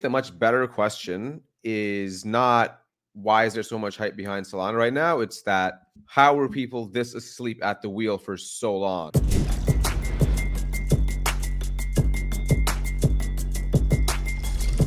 [0.00, 2.82] the much better question is not
[3.14, 5.18] why is there so much hype behind Solana right now?
[5.18, 9.10] It's that how were people this asleep at the wheel for so long?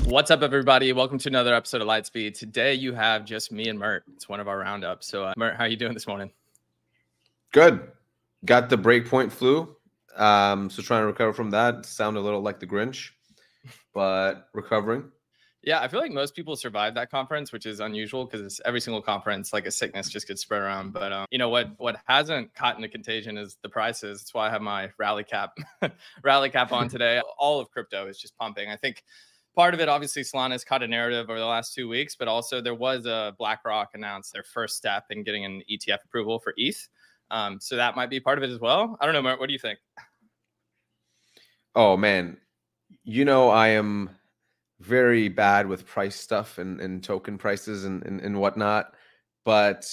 [0.05, 0.93] What's up, everybody?
[0.93, 2.37] Welcome to another episode of Lightspeed.
[2.37, 4.03] Today you have just me and Mert.
[4.15, 5.07] It's one of our roundups.
[5.07, 6.31] So, uh, Mert, how are you doing this morning?
[7.51, 7.91] Good.
[8.45, 9.75] Got the breakpoint flu.
[10.15, 11.85] Um, so trying to recover from that.
[11.85, 13.09] Sound a little like the Grinch,
[13.93, 15.11] but recovering.
[15.63, 19.01] Yeah, I feel like most people survive that conference, which is unusual because every single
[19.01, 20.91] conference, like a sickness, just gets spread around.
[20.91, 21.69] But um, you know what?
[21.77, 24.21] What hasn't caught in the contagion is the prices.
[24.21, 25.55] That's why I have my rally cap,
[26.23, 27.21] rally cap on today.
[27.37, 28.69] All of crypto is just pumping.
[28.69, 29.03] I think
[29.55, 32.27] part of it, obviously, Solana has caught a narrative over the last two weeks, but
[32.27, 36.55] also there was a BlackRock announced their first step in getting an ETF approval for
[36.57, 36.87] ETH.
[37.29, 38.97] Um, so that might be part of it as well.
[38.99, 39.77] I don't know, Mert, what do you think?
[41.75, 42.37] Oh man,
[43.03, 44.09] you know I am
[44.79, 48.93] very bad with price stuff and, and token prices and, and, and whatnot,
[49.45, 49.85] but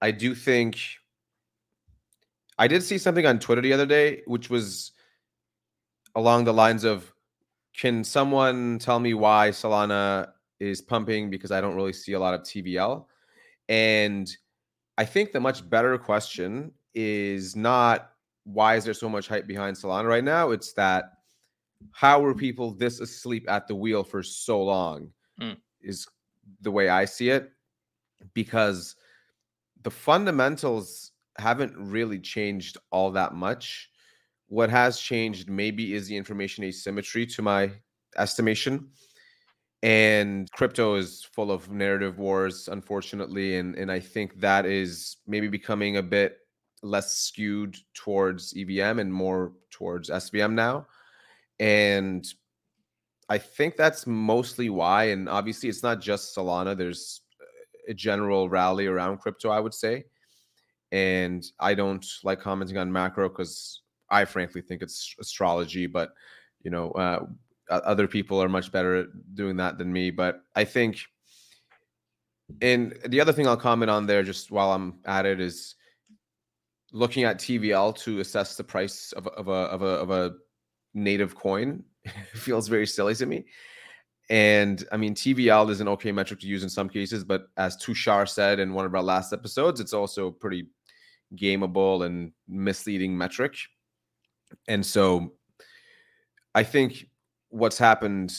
[0.00, 0.78] I do think
[2.58, 4.92] I did see something on Twitter the other day, which was
[6.14, 7.12] along the lines of
[7.76, 10.28] can someone tell me why Solana
[10.60, 11.30] is pumping?
[11.30, 13.06] Because I don't really see a lot of TVL.
[13.68, 14.30] And
[14.98, 18.10] I think the much better question is not
[18.44, 20.50] why is there so much hype behind Solana right now?
[20.50, 21.12] It's that
[21.92, 25.10] how were people this asleep at the wheel for so long?
[25.40, 25.56] Mm.
[25.80, 26.06] Is
[26.60, 27.50] the way I see it.
[28.34, 28.94] Because
[29.82, 33.90] the fundamentals haven't really changed all that much.
[34.48, 37.72] What has changed maybe is the information asymmetry to my
[38.16, 38.90] estimation.
[39.82, 43.56] And crypto is full of narrative wars, unfortunately.
[43.56, 46.38] And, and I think that is maybe becoming a bit
[46.82, 50.86] less skewed towards EVM and more towards SVM now.
[51.62, 52.26] And
[53.28, 55.04] I think that's mostly why.
[55.04, 57.20] And obviously, it's not just Solana, there's
[57.88, 60.04] a general rally around crypto, I would say.
[60.90, 63.80] And I don't like commenting on macro because
[64.10, 66.12] I frankly think it's astrology, but
[66.64, 67.26] you know, uh,
[67.70, 70.10] other people are much better at doing that than me.
[70.10, 70.98] But I think,
[72.60, 75.76] and the other thing I'll comment on there, just while I'm at it, is
[76.92, 80.34] looking at TVL to assess the price of, of a of a of a
[80.94, 81.84] native coin
[82.34, 83.44] feels very silly to me.
[84.30, 87.76] And I mean, TVL is an okay metric to use in some cases, but as
[87.76, 90.68] Tushar said in one of our last episodes, it's also pretty
[91.36, 93.56] gameable and misleading metric.
[94.68, 95.32] And so
[96.54, 97.08] I think
[97.48, 98.34] what's happened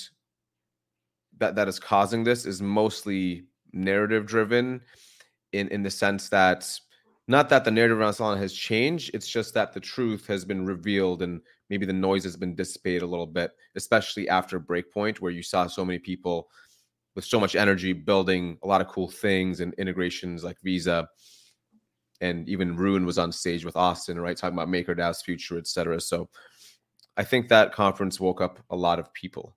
[1.39, 4.81] that that is causing this is mostly narrative driven
[5.51, 6.79] in in the sense that
[7.27, 10.65] not that the narrative around Solana has changed, it's just that the truth has been
[10.65, 11.41] revealed and
[11.73, 15.65] maybe the noise has been dissipated a little bit, especially after Breakpoint, where you saw
[15.65, 16.47] so many people
[17.15, 21.09] with so much energy building a lot of cool things and integrations like Visa
[22.21, 25.99] and even Rune was on stage with Austin, right, talking about MakerDAO's future, etc.
[25.99, 26.29] So
[27.17, 29.55] I think that conference woke up a lot of people.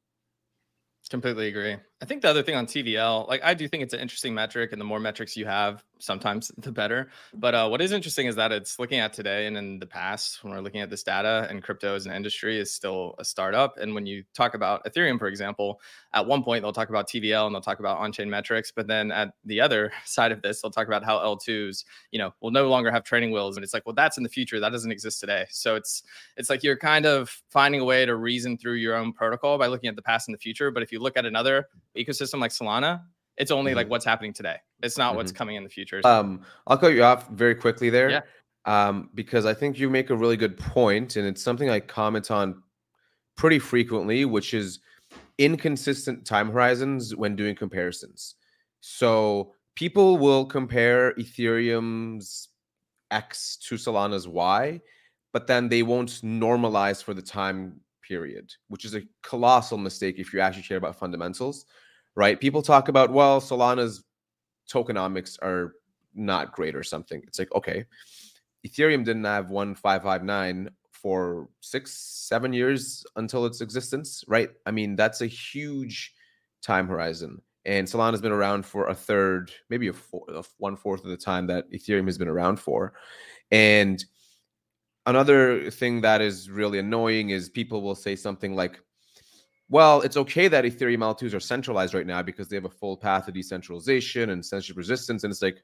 [1.10, 1.76] Completely agree.
[2.02, 4.72] I think the other thing on TVL, like I do think it's an interesting metric,
[4.72, 7.08] and the more metrics you have, sometimes the better.
[7.32, 10.44] But uh, what is interesting is that it's looking at today and in the past,
[10.44, 13.78] when we're looking at this data, and crypto as an industry is still a startup.
[13.78, 15.80] And when you talk about Ethereum, for example,
[16.12, 19.10] at one point they'll talk about TVL and they'll talk about on-chain metrics, but then
[19.10, 22.68] at the other side of this, they'll talk about how L2s, you know, will no
[22.68, 23.56] longer have training wheels.
[23.56, 24.60] And it's like, well, that's in the future.
[24.60, 25.46] That doesn't exist today.
[25.48, 26.02] So it's
[26.36, 29.68] it's like you're kind of finding a way to reason through your own protocol by
[29.68, 30.70] looking at the past and the future.
[30.70, 33.02] But if you look at another ecosystem like Solana,
[33.36, 33.76] it's only mm-hmm.
[33.76, 34.56] like what's happening today.
[34.82, 35.16] It's not mm-hmm.
[35.18, 36.00] what's coming in the future.
[36.04, 38.10] Um, I'll cut you off very quickly there.
[38.10, 38.20] Yeah.
[38.64, 42.30] Um, because I think you make a really good point, and it's something I comment
[42.30, 42.62] on
[43.36, 44.80] pretty frequently, which is
[45.38, 48.34] inconsistent time horizons when doing comparisons.
[48.80, 52.48] So people will compare Ethereum's
[53.10, 54.80] X to Solana's Y,
[55.32, 60.32] but then they won't normalize for the time period, which is a colossal mistake if
[60.32, 61.66] you actually care about fundamentals,
[62.16, 62.40] right?
[62.40, 64.02] People talk about, well, Solana's
[64.68, 65.74] tokenomics are
[66.14, 67.22] not great or something.
[67.26, 67.84] It's like, okay,
[68.66, 74.50] Ethereum didn't have 1559 for six, seven years until its existence, right?
[74.64, 76.14] I mean, that's a huge
[76.62, 77.40] time horizon.
[77.64, 81.16] And Solana's been around for a third, maybe a, four, a one fourth of the
[81.16, 82.94] time that Ethereum has been around for.
[83.50, 84.02] And
[85.04, 88.80] another thing that is really annoying is people will say something like,
[89.68, 92.96] well, it's okay that Ethereum L2s are centralized right now because they have a full
[92.96, 95.24] path of decentralization and censorship resistance.
[95.24, 95.62] And it's like,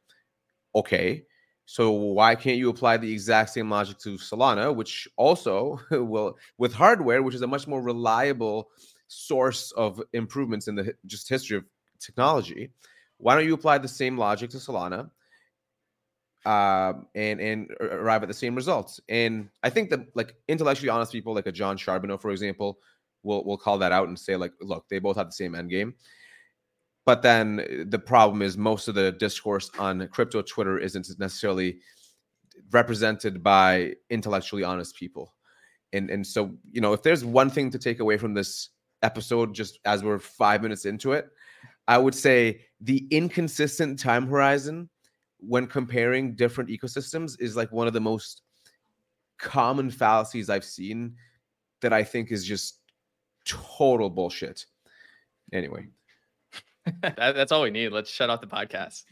[0.75, 1.25] okay,
[1.67, 6.73] so why can't you apply the exact same logic to Solana, which also will, with
[6.73, 8.71] hardware, which is a much more reliable
[9.07, 11.65] source of improvements in the just history of
[12.01, 12.73] technology.
[13.19, 15.11] Why don't you apply the same logic to Solana?
[16.45, 19.01] uh, and and arrive at the same results.
[19.09, 22.79] And I think that like intellectually honest people, like a Jon Charbonneau, for example,
[23.23, 25.71] will will call that out and say like, look, they both have the same end
[25.71, 25.95] game.
[27.05, 31.79] But then uh, the problem is most of the discourse on crypto Twitter isn't necessarily
[32.71, 35.35] represented by intellectually honest people.
[35.93, 38.71] And and so you know if there's one thing to take away from this
[39.03, 41.29] episode, just as we're five minutes into it,
[41.89, 44.89] I would say the inconsistent time horizon
[45.39, 48.43] when comparing different ecosystems is like one of the most
[49.39, 51.17] common fallacies I've seen
[51.81, 52.79] that I think is just
[53.45, 54.67] total bullshit.
[55.53, 55.89] Anyway,
[57.03, 57.91] that, that's all we need.
[57.91, 59.05] Let's shut off the podcast.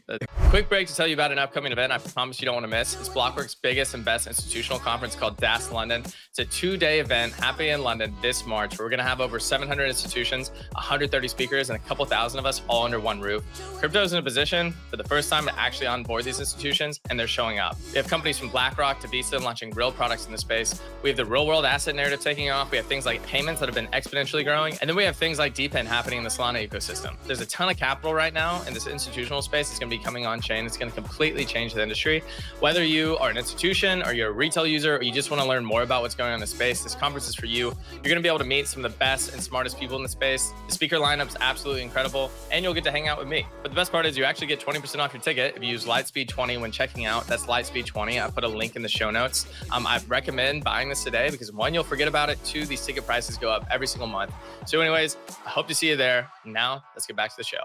[0.51, 2.69] Quick break to tell you about an upcoming event I promise you don't want to
[2.69, 2.99] miss.
[2.99, 6.03] It's Blockworks' biggest and best institutional conference called DAS London.
[6.03, 8.77] It's a two day event happening in London this March.
[8.77, 12.63] We're going to have over 700 institutions, 130 speakers, and a couple thousand of us
[12.67, 13.45] all under one roof.
[13.77, 17.17] Crypto is in a position for the first time to actually onboard these institutions, and
[17.17, 17.77] they're showing up.
[17.93, 20.81] We have companies from BlackRock to Visa launching real products in the space.
[21.01, 22.71] We have the real world asset narrative taking off.
[22.71, 24.73] We have things like payments that have been exponentially growing.
[24.81, 27.15] And then we have things like DePIN happening in the Solana ecosystem.
[27.25, 29.69] There's a ton of capital right now in this institutional space.
[29.69, 30.65] It's going to be coming on chain.
[30.65, 32.23] It's going to completely change the industry.
[32.59, 35.47] Whether you are an institution or you're a retail user or you just want to
[35.47, 37.73] learn more about what's going on in the space, this conference is for you.
[37.91, 40.03] You're going to be able to meet some of the best and smartest people in
[40.03, 40.51] the space.
[40.67, 43.45] The speaker lineup's absolutely incredible, and you'll get to hang out with me.
[43.61, 45.85] But the best part is you actually get 20% off your ticket if you use
[45.85, 47.27] Lightspeed20 when checking out.
[47.27, 48.23] That's Lightspeed20.
[48.23, 49.47] I put a link in the show notes.
[49.71, 52.43] Um, I recommend buying this today because one, you'll forget about it.
[52.43, 54.33] Two, these ticket prices go up every single month.
[54.65, 56.29] So, anyways, I hope to see you there.
[56.45, 57.61] Now, let's get back to the show.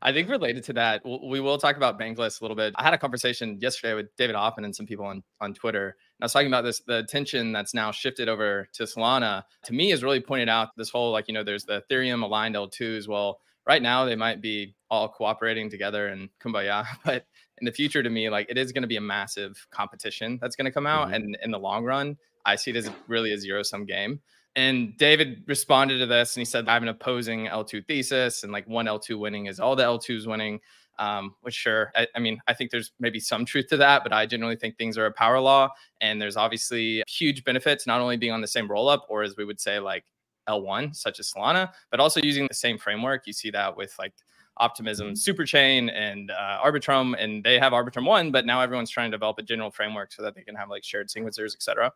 [0.00, 2.74] I think related to that, we will talk about Bankless a little bit.
[2.76, 5.86] I had a conversation yesterday with David Hoffman and some people on, on Twitter.
[5.88, 9.44] And I was talking about this, the tension that's now shifted over to Solana.
[9.64, 12.54] To me, has really pointed out this whole like, you know, there's the Ethereum aligned
[12.54, 13.08] L2s.
[13.08, 17.26] Well, right now they might be all cooperating together and kumbaya, but
[17.60, 20.56] in the future, to me, like it is going to be a massive competition that's
[20.56, 21.06] going to come out.
[21.06, 21.14] Mm-hmm.
[21.14, 24.20] And in the long run, I see it as really a zero sum game.
[24.56, 28.52] And David responded to this and he said, I have an opposing L2 thesis, and
[28.52, 30.60] like one L2 winning is all the L2s winning.
[30.98, 34.12] Um, which sure, I, I, mean, I think there's maybe some truth to that, but
[34.12, 35.68] I generally think things are a power law.
[36.00, 39.36] And there's obviously huge benefits, not only being on the same roll up, or as
[39.36, 40.04] we would say, like
[40.48, 43.28] L1, such as Solana, but also using the same framework.
[43.28, 44.12] You see that with like
[44.56, 49.16] Optimism Superchain and uh, Arbitrum, and they have Arbitrum 1, but now everyone's trying to
[49.16, 51.92] develop a general framework so that they can have like shared sequencers, et cetera.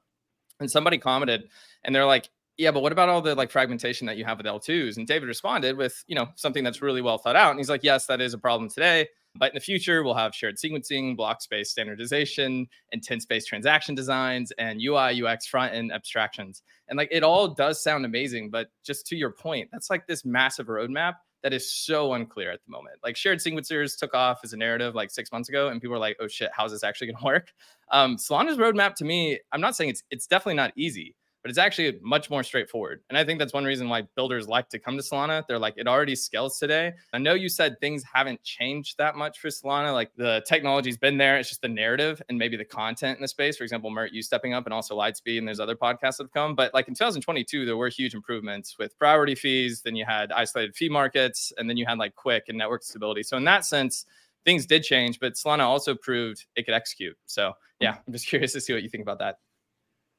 [0.61, 1.49] And somebody commented,
[1.83, 4.47] and they're like, yeah, but what about all the like fragmentation that you have with
[4.47, 4.97] L2s?
[4.97, 7.51] And David responded with, you know, something that's really well thought out.
[7.51, 9.09] And he's like, yes, that is a problem today.
[9.35, 14.53] But in the future, we'll have shared sequencing, block space standardization, intent space transaction designs,
[14.59, 16.63] and UI, UX front end abstractions.
[16.89, 18.51] And like it all does sound amazing.
[18.51, 22.61] But just to your point, that's like this massive roadmap that is so unclear at
[22.65, 22.97] the moment.
[23.03, 25.99] Like shared sequencers took off as a narrative like six months ago, and people were
[25.99, 27.53] like, "Oh shit, how's this actually to work?"
[27.91, 31.59] Um, Solana's roadmap to me, I'm not saying it's it's definitely not easy, but it's
[31.59, 33.01] actually much more straightforward.
[33.09, 35.43] And I think that's one reason why builders like to come to Solana.
[35.47, 36.93] They're like, it already scales today.
[37.13, 39.93] I know you said things haven't changed that much for Solana.
[39.93, 41.39] Like the technology's been there.
[41.39, 43.57] It's just the narrative and maybe the content in the space.
[43.57, 46.33] For example, Mert, you stepping up and also Lightspeed, and there's other podcasts that have
[46.33, 46.55] come.
[46.55, 49.83] But like in 2022, there were huge improvements with priority fees.
[49.83, 53.25] Then you had isolated fee markets, and then you had like QUIC and network stability.
[53.25, 54.07] So in that sense,
[54.45, 57.17] things did change, but Solana also proved it could execute.
[57.27, 59.39] So yeah, I'm just curious to see what you think about that.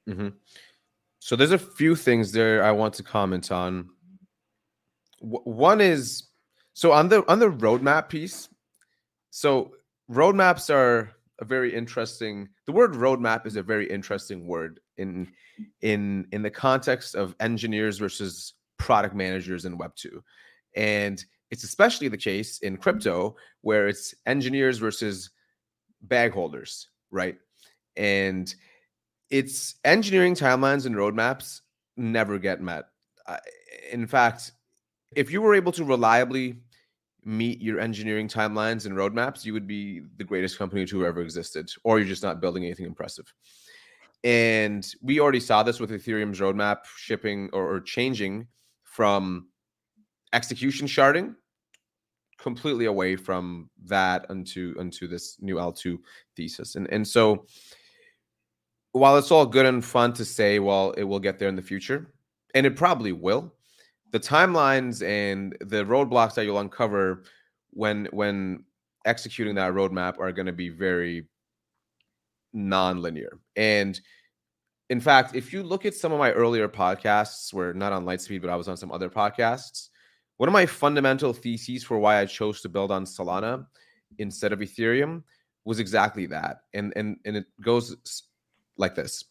[0.10, 0.30] Mm-hmm.
[1.24, 3.88] So there's a few things there I want to comment on.
[5.22, 6.24] W- one is
[6.74, 8.50] so on the on the roadmap piece.
[9.30, 9.72] So
[10.12, 12.50] roadmaps are a very interesting.
[12.66, 15.32] The word roadmap is a very interesting word in
[15.82, 20.22] in in the context of engineers versus product managers in Web two,
[20.76, 25.30] and it's especially the case in crypto where it's engineers versus
[26.02, 27.38] bag holders, right?
[27.96, 28.54] And
[29.34, 31.62] it's engineering timelines and roadmaps
[31.98, 32.86] never get met.
[33.92, 34.52] in fact,
[35.16, 36.60] if you were able to reliably
[37.26, 41.68] meet your engineering timelines and roadmaps, you would be the greatest company to ever existed,
[41.84, 43.34] or you're just not building anything impressive.
[44.24, 48.48] And we already saw this with Ethereum's roadmap shipping or, or changing
[48.84, 49.48] from
[50.32, 51.34] execution sharding
[52.38, 55.98] completely away from that unto unto this new L2
[56.36, 56.76] thesis.
[56.76, 57.48] And and so
[58.94, 61.62] while it's all good and fun to say, well, it will get there in the
[61.62, 62.14] future,
[62.56, 63.54] and it probably will,
[64.12, 67.24] the timelines and the roadblocks that you'll uncover
[67.72, 68.64] when when
[69.06, 71.28] executing that roadmap are going to be very
[72.54, 73.40] non-linear.
[73.56, 74.00] And
[74.90, 78.42] in fact, if you look at some of my earlier podcasts, where not on Lightspeed,
[78.42, 79.90] but I was on some other podcasts,
[80.38, 83.66] one of my fundamental theses for why I chose to build on Solana
[84.20, 85.24] instead of Ethereum
[85.66, 86.58] was exactly that.
[86.76, 87.96] And and and it goes
[88.78, 89.26] like this.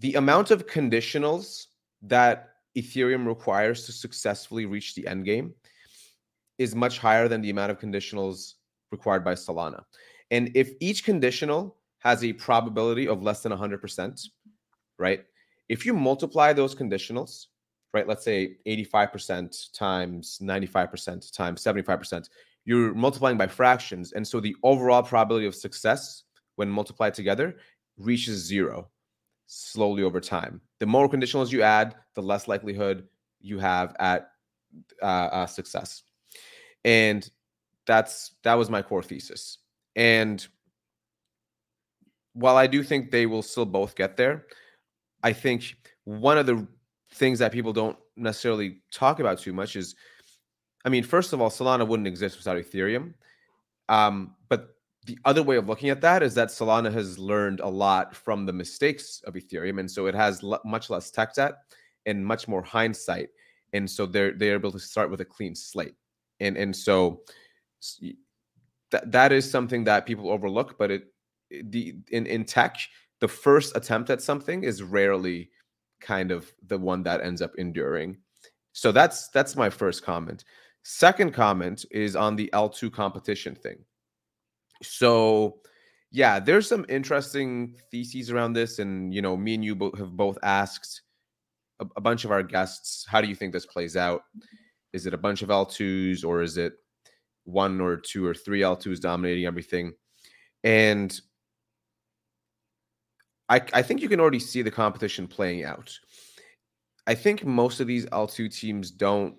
[0.00, 1.66] The amount of conditionals
[2.02, 5.54] that Ethereum requires to successfully reach the end game
[6.58, 8.54] is much higher than the amount of conditionals
[8.92, 9.82] required by Solana.
[10.30, 14.28] And if each conditional has a probability of less than 100%,
[14.98, 15.24] right?
[15.68, 17.46] If you multiply those conditionals,
[17.92, 22.28] right, let's say 85% times 95% times 75%,
[22.64, 24.12] you're multiplying by fractions.
[24.12, 26.24] And so the overall probability of success
[26.56, 27.56] when multiplied together
[28.00, 28.88] reaches zero
[29.46, 30.60] slowly over time.
[30.78, 33.06] The more conditionals you add, the less likelihood
[33.40, 34.30] you have at
[35.02, 36.02] uh, uh, success.
[36.84, 37.28] And
[37.86, 39.58] that's that was my core thesis.
[39.96, 40.46] And
[42.32, 44.46] while I do think they will still both get there,
[45.22, 46.66] I think one of the
[47.12, 49.96] things that people don't necessarily talk about too much is,
[50.84, 53.14] I mean, first of all, Solana wouldn't exist without Ethereum.
[53.88, 54.36] Um,
[55.06, 58.44] the other way of looking at that is that Solana has learned a lot from
[58.44, 61.54] the mistakes of Ethereum, and so it has l- much less tech debt
[62.06, 63.30] and much more hindsight,
[63.72, 65.94] and so they're they're able to start with a clean slate,
[66.40, 67.22] and and so
[68.90, 71.04] that that is something that people overlook, but it
[71.50, 72.76] the in in tech
[73.20, 75.50] the first attempt at something is rarely
[76.00, 78.16] kind of the one that ends up enduring.
[78.72, 80.44] So that's that's my first comment.
[80.82, 83.84] Second comment is on the L2 competition thing.
[84.82, 85.60] So
[86.10, 90.16] yeah, there's some interesting theses around this and you know, me and you bo- have
[90.16, 91.02] both asked
[91.80, 94.22] a, a bunch of our guests, how do you think this plays out?
[94.92, 96.74] Is it a bunch of L2s or is it
[97.44, 99.92] one or two or three L2s dominating everything?
[100.64, 101.18] And
[103.48, 105.96] I, I think you can already see the competition playing out.
[107.06, 109.34] I think most of these L2 teams don't,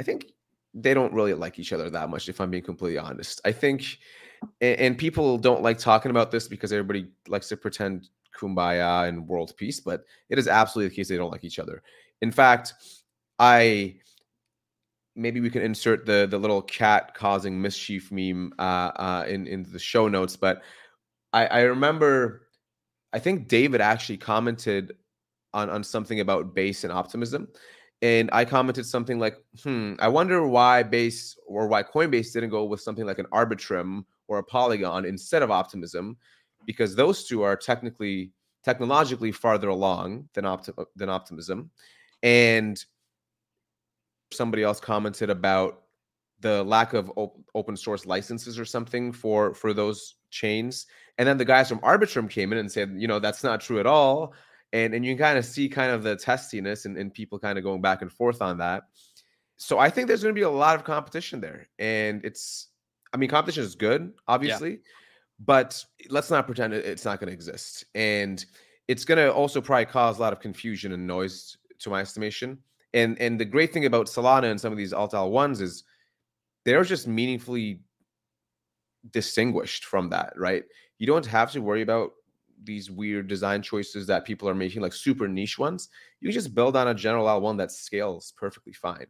[0.00, 0.33] I think
[0.74, 3.40] they don't really like each other that much, if I'm being completely honest.
[3.44, 3.98] I think,
[4.60, 9.26] and, and people don't like talking about this because everybody likes to pretend kumbaya and
[9.28, 11.82] world peace, but it is absolutely the case they don't like each other.
[12.20, 12.74] In fact,
[13.38, 13.96] I
[15.16, 19.64] maybe we can insert the the little cat causing mischief meme uh, uh, in in
[19.70, 20.62] the show notes, but
[21.32, 22.48] I, I remember
[23.12, 24.92] I think David actually commented
[25.52, 27.48] on on something about base and optimism.
[28.04, 32.64] And I commented something like, hmm, I wonder why base or why Coinbase didn't go
[32.64, 36.18] with something like an Arbitrum or a Polygon instead of optimism,
[36.66, 38.30] because those two are technically
[38.62, 41.70] technologically farther along than opti- than optimism.
[42.22, 42.78] And
[44.32, 45.84] somebody else commented about
[46.40, 50.86] the lack of op- open source licenses or something for for those chains
[51.18, 53.78] and then the guys from Arbitrum came in and said, you know, that's not true
[53.78, 54.34] at all.
[54.72, 57.58] And and you can kind of see kind of the testiness and, and people kind
[57.58, 58.84] of going back and forth on that.
[59.56, 61.68] So I think there's going to be a lot of competition there.
[61.78, 62.68] And it's,
[63.12, 64.76] I mean, competition is good, obviously, yeah.
[65.44, 67.84] but let's not pretend it's not going to exist.
[67.94, 68.44] And
[68.88, 72.58] it's going to also probably cause a lot of confusion and noise, to my estimation.
[72.94, 75.84] And and the great thing about Solana and some of these alt ones is
[76.64, 77.80] they're just meaningfully
[79.10, 80.64] distinguished from that, right?
[80.98, 82.12] you don't have to worry about
[82.64, 85.88] these weird design choices that people are making, like super niche ones.
[86.20, 89.06] You just build on a general L1 that scales perfectly fine.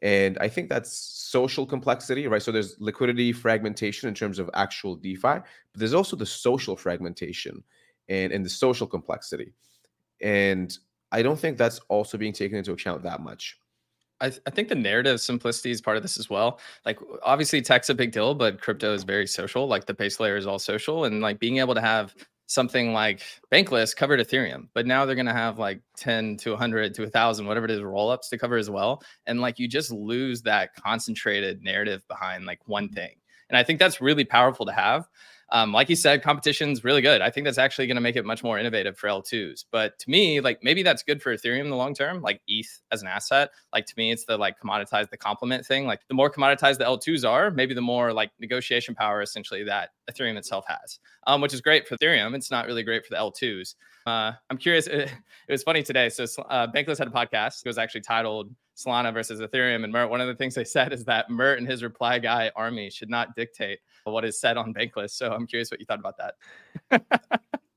[0.00, 2.42] And I think that's social complexity, right?
[2.42, 7.64] So there's liquidity fragmentation in terms of actual DeFi, but there's also the social fragmentation
[8.08, 9.52] and, and the social complexity.
[10.20, 10.76] And
[11.10, 13.58] I don't think that's also being taken into account that much.
[14.20, 16.60] I, th- I think the narrative simplicity is part of this as well.
[16.84, 19.66] Like obviously tech's a big deal, but crypto is very social.
[19.66, 22.14] Like the base layer is all social, and like being able to have
[22.48, 26.94] something like Bankless covered Ethereum, but now they're going to have like 10 to 100
[26.94, 29.02] to 1,000, whatever it is, rollups to cover as well.
[29.26, 33.16] And like you just lose that concentrated narrative behind like one thing.
[33.48, 35.08] And I think that's really powerful to have
[35.50, 37.22] um, like you said, competition's really good.
[37.22, 39.64] I think that's actually going to make it much more innovative for L2s.
[39.70, 42.80] But to me, like maybe that's good for Ethereum in the long term, like ETH
[42.92, 43.50] as an asset.
[43.72, 45.86] Like to me, it's the like commoditize the complement thing.
[45.86, 49.90] Like the more commoditized the L2s are, maybe the more like negotiation power essentially that
[50.10, 52.34] Ethereum itself has, um, which is great for Ethereum.
[52.34, 53.74] It's not really great for the L2s.
[54.06, 54.86] Uh, I'm curious.
[54.86, 55.10] It,
[55.48, 56.10] it, was funny today.
[56.10, 57.64] So uh, Bankless had a podcast.
[57.64, 59.84] It was actually titled Solana versus Ethereum.
[59.84, 62.50] And Mert, one of the things they said is that Mert and his reply guy
[62.54, 65.10] army should not dictate what is said on Bankless.
[65.10, 67.04] So I'm curious what you thought about that.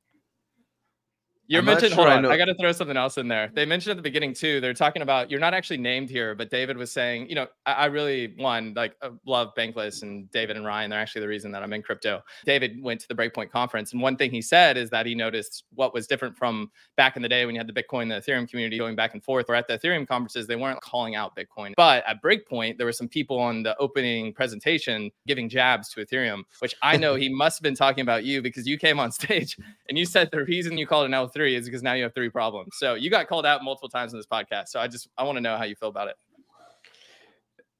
[1.52, 3.52] You mentioned, sure hold on, I, I got to throw something else in there.
[3.54, 6.50] They mentioned at the beginning too, they're talking about, you're not actually named here, but
[6.50, 10.56] David was saying, you know, I, I really, one, like uh, love Bankless and David
[10.56, 10.90] and Ryan.
[10.90, 12.24] They're actually the reason that I'm in crypto.
[12.46, 13.92] David went to the Breakpoint conference.
[13.92, 17.22] And one thing he said is that he noticed what was different from back in
[17.22, 19.56] the day when you had the Bitcoin, the Ethereum community going back and forth, or
[19.56, 21.74] at the Ethereum conferences, they weren't calling out Bitcoin.
[21.76, 26.44] But at Breakpoint, there were some people on the opening presentation giving jabs to Ethereum,
[26.60, 29.58] which I know he must have been talking about you because you came on stage
[29.90, 32.14] and you said the reason you called it an L3 is because now you have
[32.14, 32.70] three problems.
[32.78, 34.70] So you got called out multiple times in this podcast.
[34.70, 36.16] So I just I want to know how you feel about it.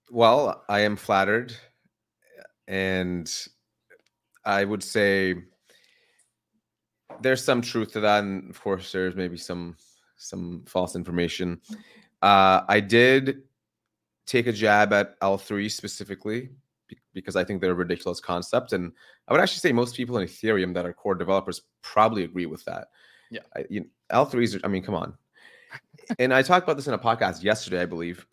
[0.10, 1.56] Well, I am flattered,
[2.68, 3.32] and
[4.44, 5.36] I would say
[7.22, 9.78] there's some truth to that, and of course, there's maybe some
[10.18, 11.62] some false information.
[12.22, 13.44] Uh, I did
[14.26, 16.50] take a jab at L3 specifically
[17.14, 18.92] because I think they're a ridiculous concept, and
[19.28, 22.64] I would actually say most people in Ethereum that are core developers probably agree with
[22.66, 22.90] that.
[23.32, 23.40] Yeah.
[23.56, 25.14] I, you, L3s, I mean, come on.
[26.20, 28.28] and I talked about this in a podcast yesterday, I believe.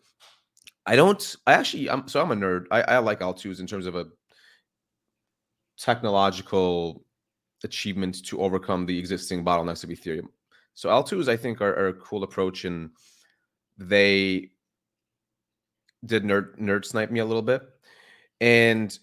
[0.85, 2.65] I don't, I actually, I'm, so I'm a nerd.
[2.69, 4.07] I, I like L2s in terms of a
[5.77, 7.03] technological
[7.63, 10.27] achievement to overcome the existing bottlenecks of Ethereum.
[10.73, 12.91] So L2s, I think, are, are a cool approach, and
[13.77, 14.51] they
[16.05, 17.61] did nerd nerd snipe me a little bit.
[18.39, 18.97] And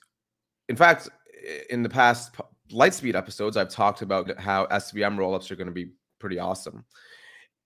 [0.69, 1.09] in fact,
[1.69, 2.35] in the past
[2.71, 6.85] Lightspeed episodes, I've talked about how SVM rollups are going to be pretty awesome.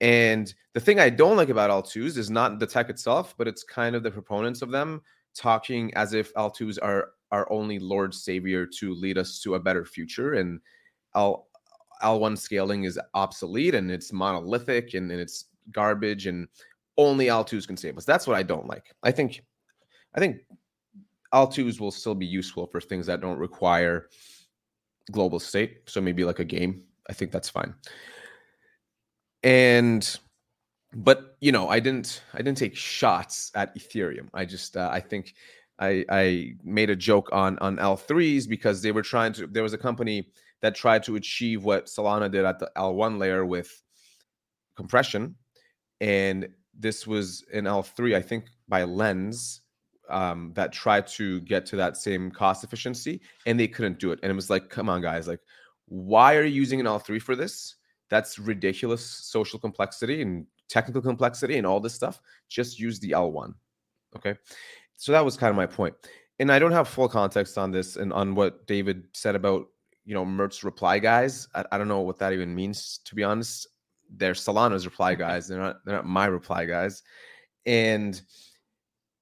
[0.00, 3.62] And the thing I don't like about L2s is not the tech itself, but it's
[3.62, 5.02] kind of the proponents of them
[5.34, 9.84] talking as if L2s are our only Lord Savior to lead us to a better
[9.84, 10.34] future.
[10.34, 10.60] And
[11.14, 11.46] L
[12.02, 16.48] L1 scaling is obsolete and it's monolithic and, and it's garbage and
[16.96, 18.06] only L2s can save us.
[18.06, 18.94] That's what I don't like.
[19.02, 19.42] I think
[20.14, 20.38] I think
[21.34, 24.08] L2s will still be useful for things that don't require
[25.10, 25.82] global state.
[25.86, 26.82] So maybe like a game.
[27.08, 27.74] I think that's fine.
[29.42, 30.18] And
[30.94, 34.28] but you know, I didn't I didn't take shots at Ethereum.
[34.34, 35.34] I just uh, I think
[35.78, 39.72] I I made a joke on on L3s because they were trying to there was
[39.72, 40.28] a company
[40.62, 43.82] that tried to achieve what Solana did at the L1 layer with
[44.76, 45.34] compression
[46.00, 46.48] and
[46.78, 49.59] this was an L3 I think by Lens
[50.10, 54.20] um, that tried to get to that same cost efficiency and they couldn't do it.
[54.22, 55.40] And it was like, come on, guys, like,
[55.86, 57.76] why are you using an L3 for this?
[58.08, 62.20] That's ridiculous social complexity and technical complexity and all this stuff.
[62.48, 63.54] Just use the L1.
[64.16, 64.36] Okay.
[64.96, 65.94] So that was kind of my point.
[66.38, 69.66] And I don't have full context on this and on what David said about,
[70.04, 71.48] you know, Mert's reply guys.
[71.54, 73.66] I, I don't know what that even means, to be honest.
[74.10, 75.48] They're Solana's reply guys.
[75.48, 77.02] They're not, they're not my reply guys.
[77.66, 78.20] And,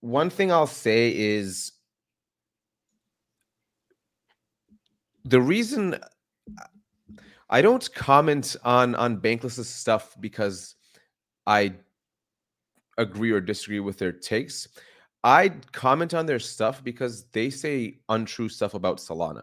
[0.01, 1.73] one thing I'll say is
[5.25, 5.97] the reason
[7.51, 10.75] I don't comment on on Bankless's stuff because
[11.47, 11.75] I
[12.99, 14.69] agree or disagree with their takes.
[15.25, 19.43] I comment on their stuff because they say untrue stuff about Solana.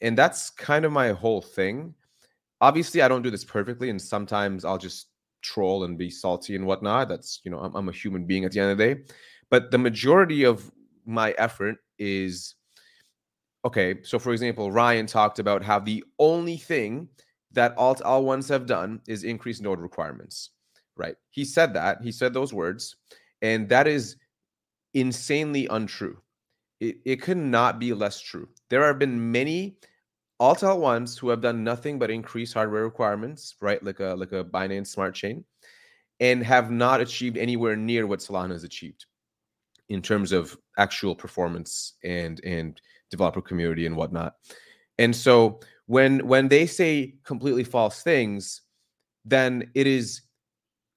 [0.00, 1.94] And that's kind of my whole thing.
[2.60, 5.08] Obviously, I don't do this perfectly, and sometimes I'll just
[5.42, 7.08] troll and be salty and whatnot.
[7.08, 9.02] That's, you know, I'm, I'm a human being at the end of the day.
[9.50, 10.70] But the majority of
[11.04, 12.54] my effort is
[13.64, 13.96] okay.
[14.02, 17.08] So, for example, Ryan talked about how the only thing
[17.52, 20.50] that alt L1s have done is increase node requirements,
[20.96, 21.16] right?
[21.30, 22.02] He said that.
[22.02, 22.96] He said those words.
[23.42, 24.16] And that is
[24.94, 26.18] insanely untrue.
[26.80, 28.48] It, it could not be less true.
[28.68, 29.76] There have been many
[30.40, 33.82] alt L1s who have done nothing but increase hardware requirements, right?
[33.82, 35.44] Like a like a Binance Smart Chain,
[36.20, 39.06] and have not achieved anywhere near what Solana has achieved
[39.88, 44.34] in terms of actual performance and and developer community and whatnot.
[44.98, 48.62] And so when when they say completely false things,
[49.24, 50.22] then it is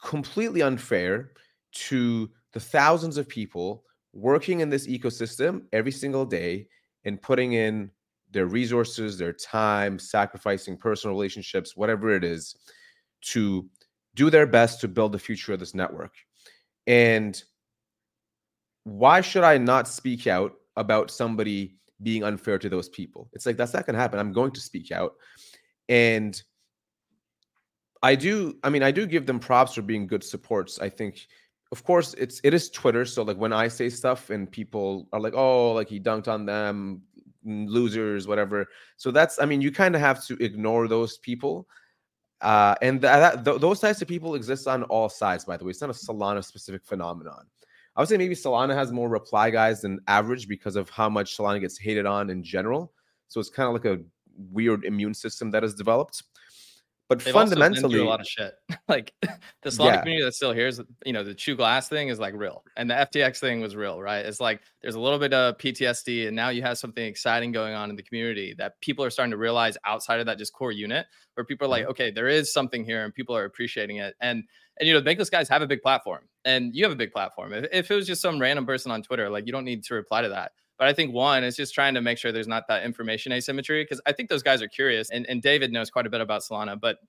[0.03, 1.31] completely unfair
[1.71, 6.67] to the thousands of people working in this ecosystem every single day
[7.05, 7.91] and putting in
[8.31, 12.55] their resources, their time, sacrificing personal relationships, whatever it is,
[13.21, 13.67] to
[14.15, 16.13] do their best to build the future of this network.
[16.87, 17.41] And
[18.89, 23.29] why should I not speak out about somebody being unfair to those people?
[23.33, 24.19] It's like that's not going to happen.
[24.19, 25.15] I'm going to speak out.
[25.87, 26.41] And
[28.01, 30.79] I do, I mean, I do give them props for being good supports.
[30.79, 31.27] I think,
[31.71, 33.05] of course, it's it is Twitter.
[33.05, 36.45] So like when I say stuff and people are like, oh, like he dunked on
[36.45, 37.01] them,
[37.43, 38.67] losers, whatever.
[38.97, 41.67] So that's, I mean, you kind of have to ignore those people.
[42.41, 45.71] Uh, and that, th- those types of people exist on all sides, by the way.
[45.71, 47.45] It's not a Solana specific phenomenon.
[47.95, 51.37] I would say maybe Solana has more reply guys than average because of how much
[51.37, 52.93] Solana gets hated on in general.
[53.27, 54.01] So it's kind of like a
[54.51, 56.23] weird immune system that has developed.
[57.09, 58.53] But They've fundamentally, a lot of shit.
[58.87, 59.15] like
[59.63, 59.99] the Solana Yeah.
[60.01, 62.87] community that's still here is, you know, the Chew Glass thing is like real, and
[62.87, 64.23] the FTX thing was real, right?
[64.23, 67.73] It's like there's a little bit of PTSD, and now you have something exciting going
[67.73, 70.71] on in the community that people are starting to realize outside of that just core
[70.71, 71.87] unit, where people are mm-hmm.
[71.87, 74.43] like, okay, there is something here, and people are appreciating it, and
[74.79, 77.53] and you know, Bankless guys have a big platform, and you have a big platform.
[77.53, 79.93] If, if it was just some random person on Twitter, like you don't need to
[79.93, 80.53] reply to that.
[80.77, 83.83] But I think one is just trying to make sure there's not that information asymmetry
[83.83, 86.41] because I think those guys are curious, and, and David knows quite a bit about
[86.41, 86.99] Solana, but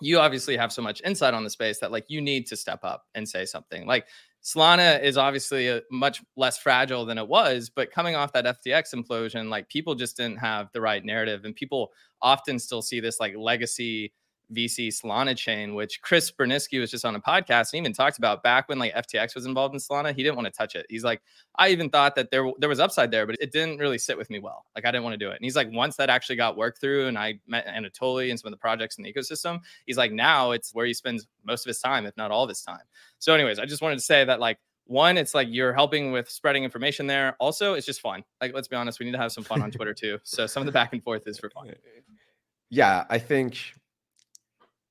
[0.00, 2.80] you obviously have so much insight on the space that like you need to step
[2.82, 3.86] up and say something.
[3.86, 4.06] Like
[4.42, 8.92] Solana is obviously a much less fragile than it was, but coming off that FTX
[8.94, 13.20] implosion, like people just didn't have the right narrative, and people often still see this
[13.20, 14.12] like legacy
[14.52, 18.42] VC Solana chain, which Chris Burniske was just on a podcast and even talked about
[18.42, 20.14] back when like FTX was involved in Solana.
[20.14, 20.86] He didn't want to touch it.
[20.88, 21.22] He's like,
[21.56, 24.30] I even thought that there there was upside there, but it didn't really sit with
[24.30, 24.66] me well.
[24.74, 25.36] Like I didn't want to do it.
[25.36, 28.48] And he's like, once that actually got worked through, and I met Anatoly and some
[28.48, 31.68] of the projects in the ecosystem, he's like, now it's where he spends most of
[31.68, 32.82] his time, if not all of his time.
[33.18, 36.28] So, anyways, I just wanted to say that like one, it's like you're helping with
[36.28, 37.36] spreading information there.
[37.38, 38.24] Also, it's just fun.
[38.40, 40.18] Like, let's be honest, we need to have some fun on Twitter too.
[40.22, 41.72] So some of the back and forth is for fun.
[42.70, 43.74] yeah, I think.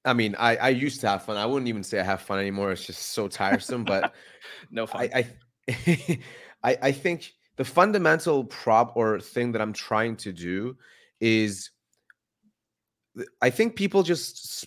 [0.03, 1.37] I mean, I I used to have fun.
[1.37, 2.71] I wouldn't even say I have fun anymore.
[2.71, 3.83] It's just so tiresome.
[3.83, 4.13] But
[4.71, 5.09] no fun.
[5.13, 5.25] I
[5.69, 6.19] I,
[6.63, 10.77] I I think the fundamental prop or thing that I'm trying to do
[11.19, 11.69] is
[13.41, 14.65] I think people just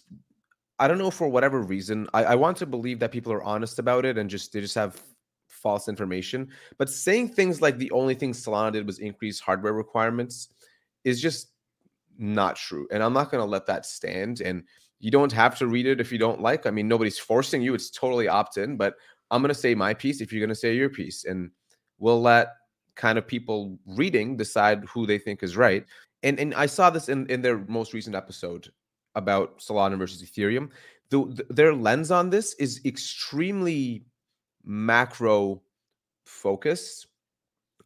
[0.79, 2.09] I don't know for whatever reason.
[2.15, 4.75] I, I want to believe that people are honest about it and just they just
[4.75, 5.01] have
[5.49, 6.51] false information.
[6.79, 10.49] But saying things like the only thing Solana did was increase hardware requirements
[11.05, 11.49] is just
[12.19, 12.87] not true.
[12.91, 14.41] And I'm not going to let that stand.
[14.41, 14.65] And
[15.05, 16.65] you don't have to read it if you don't like.
[16.65, 17.75] I mean, nobody's forcing you.
[17.75, 18.79] It's totally opt in.
[18.79, 18.95] But
[19.31, 21.27] I'm going to say my piece if you're going to say your piece.
[21.27, 21.51] And
[21.99, 22.49] we'll let
[22.95, 25.85] kind of people reading decide who they think is right.
[26.23, 28.73] And, and I saw this in, in their most recent episode
[29.15, 30.71] about Solana versus Ethereum.
[31.11, 34.07] The, the, their lens on this is extremely
[34.65, 35.61] macro
[36.25, 37.09] focused.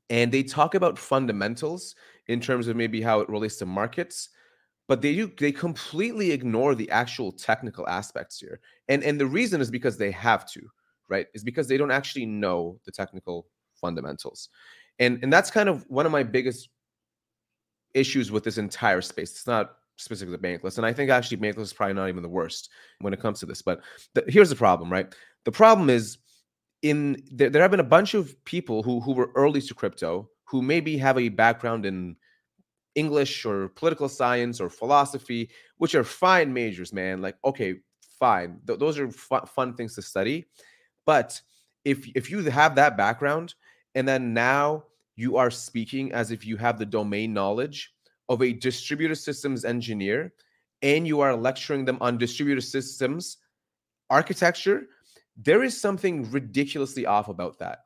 [0.09, 1.97] And they talk about fundamentals
[2.29, 4.29] in terms of maybe how it relates to markets
[4.89, 9.61] but they do they completely ignore the actual technical aspects here and and the reason
[9.61, 10.61] is because they have to
[11.11, 11.27] right?
[11.33, 13.47] Is because they don't actually know the technical
[13.81, 14.49] fundamentals
[14.99, 16.69] and and that's kind of one of my biggest
[17.95, 19.31] issues with this entire space.
[19.31, 22.29] It's not specific to bankless and i think actually bankless is probably not even the
[22.29, 22.71] worst
[23.01, 23.81] when it comes to this but
[24.15, 25.13] the, here's the problem right?
[25.45, 26.19] The problem is
[26.83, 30.29] in there, there have been a bunch of people who who were early to crypto
[30.45, 32.15] who maybe have a background in
[32.99, 37.23] English or political science or philosophy, which are fine majors, man.
[37.23, 37.71] Like, okay,
[38.19, 38.61] fine.
[38.67, 40.47] Th- those are fu- fun things to study.
[41.07, 41.41] But
[41.85, 43.55] if if you have that background
[43.95, 44.85] and then now
[45.17, 47.95] you are speaking as if you have the domain knowledge
[48.29, 50.33] of a distributed systems engineer
[50.83, 53.39] and you are lecturing them on distributed systems
[54.11, 54.89] architecture,
[55.37, 57.81] there is something ridiculously off about that,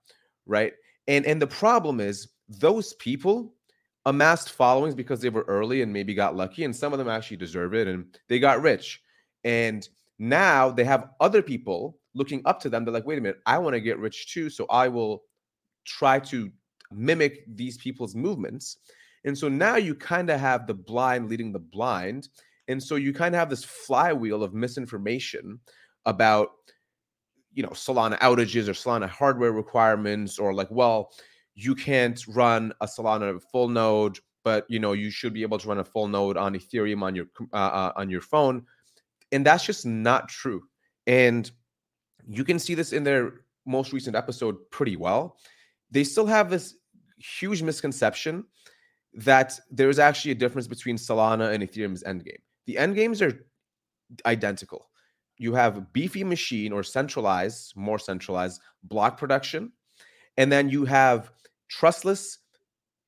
[0.47, 0.73] right?
[1.07, 3.55] And and the problem is those people
[4.07, 7.37] amassed followings because they were early and maybe got lucky and some of them actually
[7.37, 9.01] deserve it and they got rich.
[9.45, 9.89] And
[10.19, 12.85] now they have other people looking up to them.
[12.85, 15.23] They're like wait a minute i want to get rich too so i will
[15.85, 16.51] try to
[16.91, 18.79] mimic these people's movements.
[19.25, 22.29] And so now you kind of have the blind leading the blind
[22.69, 25.59] and so you kind of have this flywheel of misinformation
[26.07, 26.51] about
[27.55, 31.13] you know solana outages or solana hardware requirements or like well
[31.55, 35.69] you can't run a Solana full node, but you know you should be able to
[35.69, 38.65] run a full node on Ethereum on your uh, uh, on your phone,
[39.31, 40.63] and that's just not true.
[41.07, 41.51] And
[42.27, 43.33] you can see this in their
[43.67, 45.37] most recent episode pretty well.
[45.91, 46.75] They still have this
[47.19, 48.45] huge misconception
[49.15, 52.41] that there is actually a difference between Solana and Ethereum's endgame.
[52.67, 53.47] The endgames are
[54.27, 54.89] identical.
[55.39, 59.73] You have beefy machine or centralized, more centralized block production,
[60.37, 61.31] and then you have
[61.73, 62.39] trustless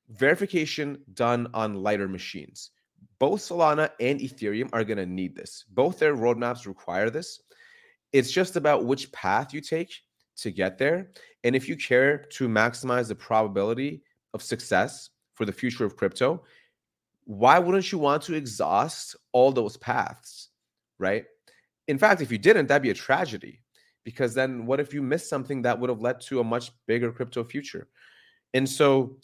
[0.09, 2.71] verification done on lighter machines.
[3.19, 5.65] Both Solana and Ethereum are going to need this.
[5.69, 7.41] Both their roadmaps require this.
[8.11, 9.93] It's just about which path you take
[10.37, 11.11] to get there.
[11.43, 14.01] And if you care to maximize the probability
[14.33, 16.43] of success for the future of crypto,
[17.25, 20.49] why wouldn't you want to exhaust all those paths?
[20.97, 21.25] Right.
[21.87, 23.61] In fact, if you didn't, that'd be a tragedy
[24.03, 27.11] because then what if you missed something that would have led to a much bigger
[27.11, 27.87] crypto future?
[28.55, 29.17] And so,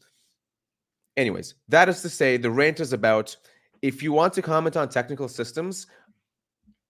[1.15, 3.35] anyways, that is to say, the rant is about
[3.81, 5.87] if you want to comment on technical systems,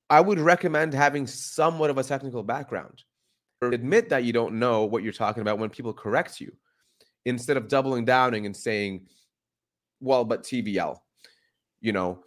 [0.09, 3.03] I would recommend having somewhat of a technical background.
[3.61, 6.51] Admit that you don't know what you're talking about when people correct you,
[7.25, 9.07] instead of doubling downing and saying,
[9.99, 10.97] well, but TVL,
[11.79, 12.23] you know,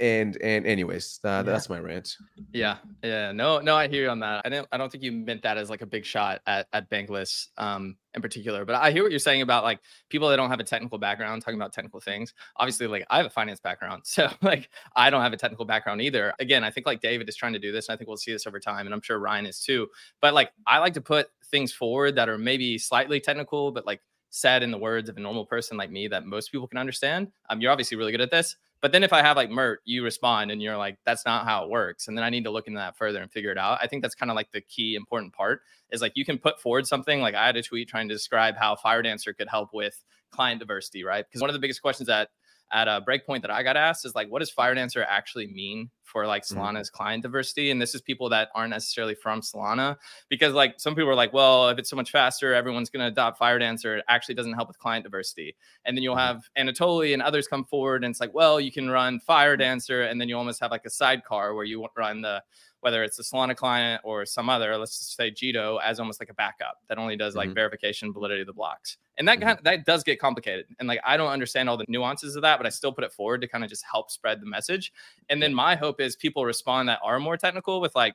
[0.00, 1.42] and and anyways, uh, yeah.
[1.42, 2.16] that's my rant.
[2.52, 4.42] Yeah, yeah, no, no, I hear you on that.
[4.44, 6.90] I don't, I don't think you meant that as like a big shot at at
[6.90, 10.50] Bankless um in particular, but I hear what you're saying about like people that don't
[10.50, 12.34] have a technical background talking about technical things.
[12.56, 16.00] Obviously, like I have a finance background, so like I don't have a technical background
[16.00, 16.32] either.
[16.40, 18.32] Again, I think like David is trying to do this, and I think we'll see
[18.32, 19.88] this over time, and I'm sure Ryan is too.
[20.20, 24.00] But like I like to put things forward that are maybe slightly technical, but like
[24.30, 27.30] said in the words of a normal person like me that most people can understand.
[27.48, 28.56] Um, you're obviously really good at this.
[28.82, 31.64] But then if I have like Mert, you respond and you're like, that's not how
[31.64, 32.08] it works.
[32.08, 33.78] And then I need to look into that further and figure it out.
[33.82, 36.60] I think that's kind of like the key important part is like you can put
[36.60, 40.02] forward something like I had a tweet trying to describe how Firedancer could help with
[40.30, 41.24] client diversity, right?
[41.26, 42.30] Because one of the biggest questions that
[42.72, 45.90] at a uh, breakpoint that I got asked is like, what does Firedancer actually mean
[46.10, 46.60] for like mm-hmm.
[46.60, 46.96] Solana's mm-hmm.
[46.96, 47.70] client diversity?
[47.70, 49.96] And this is people that aren't necessarily from Solana
[50.28, 53.08] because like some people are like, well, if it's so much faster, everyone's going to
[53.08, 53.98] adopt Firedancer.
[53.98, 55.56] It actually doesn't help with client diversity.
[55.84, 56.36] And then you'll mm-hmm.
[56.36, 60.20] have Anatoly and others come forward and it's like, well, you can run Firedancer and
[60.20, 62.42] then you almost have like a sidecar where you run the
[62.80, 66.30] whether it's a Solana client or some other, let's just say Jito, as almost like
[66.30, 67.54] a backup that only does like mm-hmm.
[67.54, 68.96] verification, validity of the blocks.
[69.18, 69.48] And that mm-hmm.
[69.48, 70.66] kind of, that does get complicated.
[70.78, 73.12] And like I don't understand all the nuances of that, but I still put it
[73.12, 74.92] forward to kind of just help spread the message.
[75.28, 78.14] And then my hope is people respond that are more technical with like,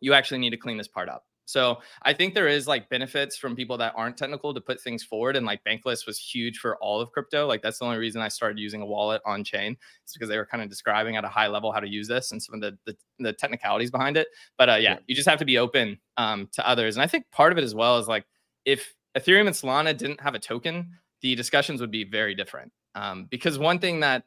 [0.00, 1.24] you actually need to clean this part up.
[1.46, 5.02] So I think there is like benefits from people that aren't technical to put things
[5.02, 5.36] forward.
[5.36, 7.46] And like Bankless was huge for all of crypto.
[7.46, 9.76] Like that's the only reason I started using a wallet on chain.
[10.02, 12.32] It's because they were kind of describing at a high level how to use this
[12.32, 14.28] and some of the the, the technicalities behind it.
[14.56, 16.96] But uh, yeah, you just have to be open um, to others.
[16.96, 18.24] And I think part of it as well is like
[18.64, 22.72] if Ethereum and Solana didn't have a token, the discussions would be very different.
[22.94, 24.24] Um, because one thing that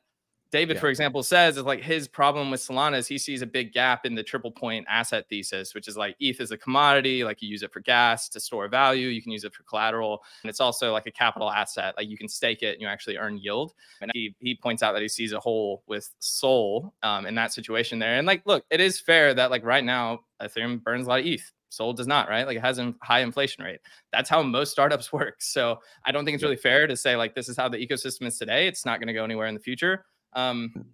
[0.51, 0.81] David, yeah.
[0.81, 4.05] for example, says is like his problem with Solana is he sees a big gap
[4.05, 7.49] in the triple point asset thesis, which is like ETH is a commodity, like you
[7.49, 10.59] use it for gas to store value, you can use it for collateral, and it's
[10.59, 13.73] also like a capital asset, like you can stake it and you actually earn yield.
[14.01, 17.53] And he he points out that he sees a hole with Sol um, in that
[17.53, 18.15] situation there.
[18.15, 21.25] And like, look, it is fair that like right now Ethereum burns a lot of
[21.25, 21.51] ETH.
[21.69, 22.47] Sol does not, right?
[22.47, 23.79] Like it has a high inflation rate.
[24.11, 25.41] That's how most startups work.
[25.41, 28.25] So I don't think it's really fair to say like this is how the ecosystem
[28.27, 28.67] is today.
[28.67, 30.05] It's not going to go anywhere in the future.
[30.37, 30.85] Um,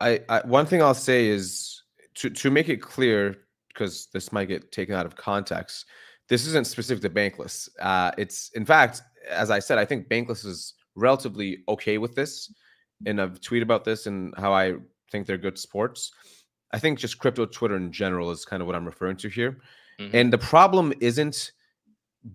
[0.00, 1.82] I, I one thing I'll say is
[2.16, 3.36] to to make it clear
[3.68, 5.86] because this might get taken out of context.
[6.28, 7.68] This isn't specific to Bankless.
[7.80, 12.52] Uh, it's in fact, as I said, I think Bankless is relatively okay with this,
[13.06, 14.74] and I've tweeted about this and how I
[15.10, 16.12] think they're good sports.
[16.72, 19.58] I think just crypto Twitter in general is kind of what I'm referring to here.
[19.98, 20.16] Mm-hmm.
[20.16, 21.52] And the problem isn't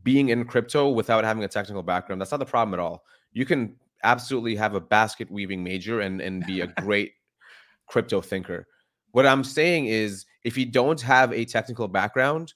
[0.04, 2.22] being in crypto without having a technical background.
[2.22, 3.04] That's not the problem at all.
[3.34, 7.14] You can absolutely have a basket weaving major and and be a great
[7.88, 8.68] crypto thinker.
[9.12, 12.54] What I'm saying is if you don't have a technical background,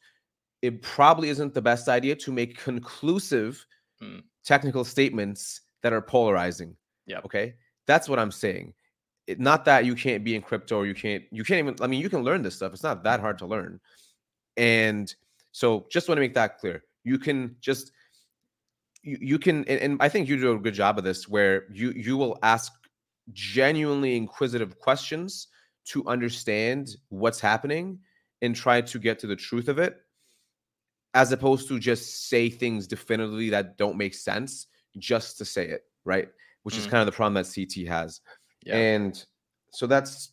[0.62, 3.66] it probably isn't the best idea to make conclusive
[4.00, 4.20] hmm.
[4.44, 6.76] technical statements that are polarizing.
[7.06, 7.20] Yeah.
[7.26, 7.56] Okay.
[7.86, 8.74] That's what I'm saying.
[9.28, 11.88] It, not that you can't be in crypto or you can't you can't even I
[11.88, 12.74] mean you can learn this stuff.
[12.74, 13.80] It's not that hard to learn.
[14.58, 15.14] And
[15.52, 16.84] so just want to make that clear.
[17.04, 17.92] You can just
[19.06, 21.66] you, you can and, and I think you do a good job of this where
[21.72, 22.74] you you will ask
[23.32, 25.48] genuinely inquisitive questions
[25.86, 28.00] to understand what's happening
[28.42, 29.98] and try to get to the truth of it
[31.14, 35.84] as opposed to just say things definitively that don't make sense just to say it
[36.04, 36.30] right?
[36.64, 36.80] Which mm.
[36.80, 38.22] is kind of the problem that ct has.
[38.66, 38.78] Yeah.
[38.78, 39.26] and
[39.72, 40.32] so that's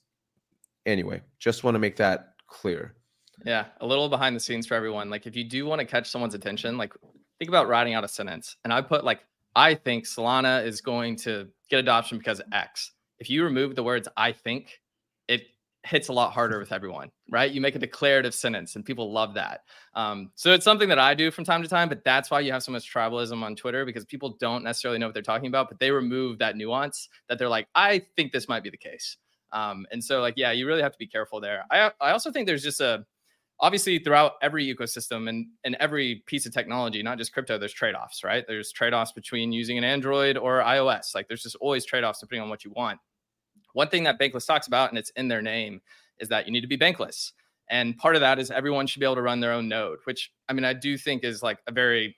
[0.86, 2.94] anyway just want to make that clear.
[3.44, 5.10] Yeah a little behind the scenes for everyone.
[5.10, 6.94] Like if you do want to catch someone's attention like
[7.42, 9.18] think about writing out a sentence and I put like,
[9.56, 12.92] I think Solana is going to get adoption because X.
[13.18, 14.80] If you remove the words I think,
[15.26, 15.42] it
[15.82, 17.50] hits a lot harder with everyone, right?
[17.50, 19.62] You make a declarative sentence and people love that.
[19.94, 22.52] Um, so it's something that I do from time to time, but that's why you
[22.52, 25.68] have so much tribalism on Twitter because people don't necessarily know what they're talking about,
[25.68, 29.16] but they remove that nuance that they're like, I think this might be the case.
[29.50, 31.64] Um, and so like, yeah, you really have to be careful there.
[31.72, 33.04] I, I also think there's just a,
[33.62, 38.24] obviously throughout every ecosystem and, and every piece of technology not just crypto there's trade-offs
[38.24, 38.44] right?
[38.46, 41.14] There's trade-offs between using an android or ios.
[41.14, 42.98] Like there's just always trade-offs depending on what you want.
[43.72, 45.80] One thing that bankless talks about and it's in their name
[46.18, 47.32] is that you need to be bankless.
[47.70, 50.32] And part of that is everyone should be able to run their own node which
[50.48, 52.16] i mean i do think is like a very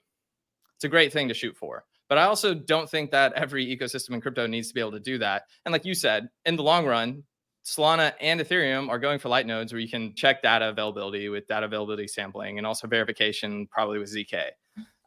[0.75, 1.85] it's a great thing to shoot for.
[2.09, 4.99] But i also don't think that every ecosystem in crypto needs to be able to
[4.99, 5.43] do that.
[5.65, 7.23] And like you said in the long run
[7.65, 11.47] Solana and Ethereum are going for light nodes where you can check data availability with
[11.47, 14.49] data availability sampling and also verification, probably with ZK.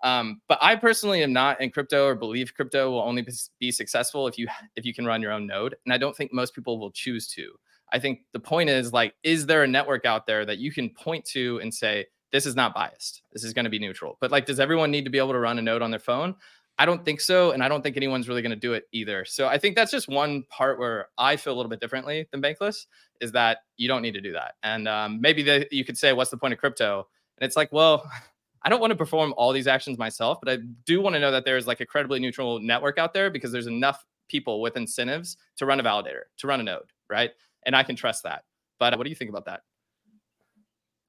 [0.03, 3.27] Um, but I personally am not in crypto or believe crypto will only
[3.59, 6.33] be successful if you if you can run your own node, and I don't think
[6.33, 7.53] most people will choose to.
[7.92, 10.90] I think the point is like, is there a network out there that you can
[10.90, 14.18] point to and say this is not biased, this is going to be neutral?
[14.21, 16.35] But like, does everyone need to be able to run a node on their phone?
[16.78, 17.50] I don't think so.
[17.50, 19.24] And I don't think anyone's really going to do it either.
[19.24, 22.40] So I think that's just one part where I feel a little bit differently than
[22.40, 22.86] Bankless
[23.20, 24.54] is that you don't need to do that.
[24.62, 27.08] And um, maybe the, you could say, what's the point of crypto?
[27.38, 28.08] And it's like, well,
[28.62, 31.30] I don't want to perform all these actions myself, but I do want to know
[31.30, 35.36] that there's like a credibly neutral network out there because there's enough people with incentives
[35.56, 37.30] to run a validator, to run a node, right?
[37.66, 38.44] And I can trust that.
[38.78, 39.62] But what do you think about that?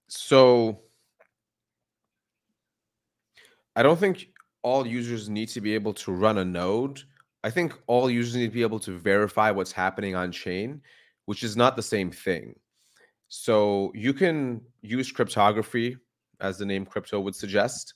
[0.07, 0.79] So
[3.75, 4.27] I don't think
[4.61, 7.01] all users need to be able to run a node.
[7.43, 10.81] I think all users need to be able to verify what's happening on chain,
[11.25, 12.55] which is not the same thing.
[13.29, 15.97] So you can use cryptography,
[16.41, 17.93] as the name crypto would suggest,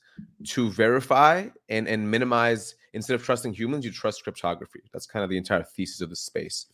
[0.48, 2.76] to verify and, and minimize.
[2.92, 4.80] Instead of trusting humans, you trust cryptography.
[4.92, 6.66] That's kind of the entire thesis of the space.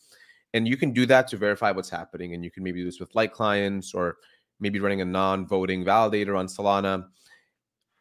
[0.52, 2.34] And you can do that to verify what's happening.
[2.34, 4.18] And you can maybe do this with light clients or
[4.58, 7.06] maybe running a non voting validator on Solana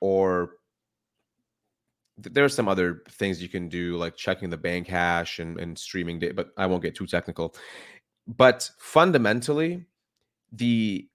[0.02, 0.58] or
[2.22, 5.78] there are some other things you can do like checking the bank hash and, and
[5.78, 7.56] streaming data but i won't get too technical.
[8.28, 9.86] But fundamentally
[10.52, 11.08] the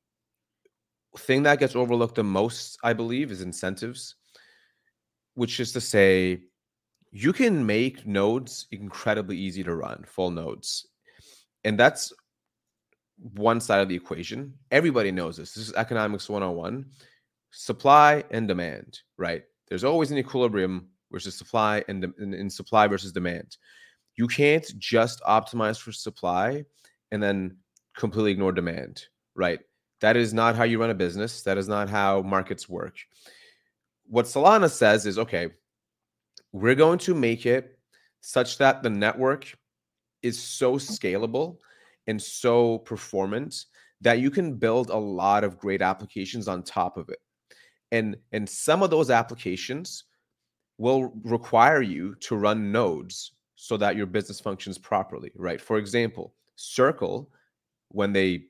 [1.18, 4.16] thing that gets overlooked the most i believe is incentives
[5.34, 6.40] which is to say
[7.12, 10.88] you can make nodes incredibly easy to run full nodes.
[11.62, 12.12] And that's
[13.18, 14.54] one side of the equation.
[14.72, 15.54] Everybody knows this.
[15.54, 16.86] This is economics 101
[17.52, 19.42] supply and demand right?
[19.68, 23.56] There's always an equilibrium versus supply and in supply versus demand.
[24.16, 26.64] You can't just optimize for supply
[27.10, 27.56] and then
[27.96, 29.60] completely ignore demand, right?
[30.00, 31.42] That is not how you run a business.
[31.42, 32.96] That is not how markets work.
[34.06, 35.48] What Solana says is okay,
[36.52, 37.78] we're going to make it
[38.20, 39.52] such that the network
[40.22, 41.58] is so scalable
[42.06, 43.64] and so performant
[44.00, 47.18] that you can build a lot of great applications on top of it.
[47.92, 50.04] And and some of those applications
[50.78, 55.60] will require you to run nodes so that your business functions properly, right?
[55.60, 57.30] For example, Circle,
[57.88, 58.44] when they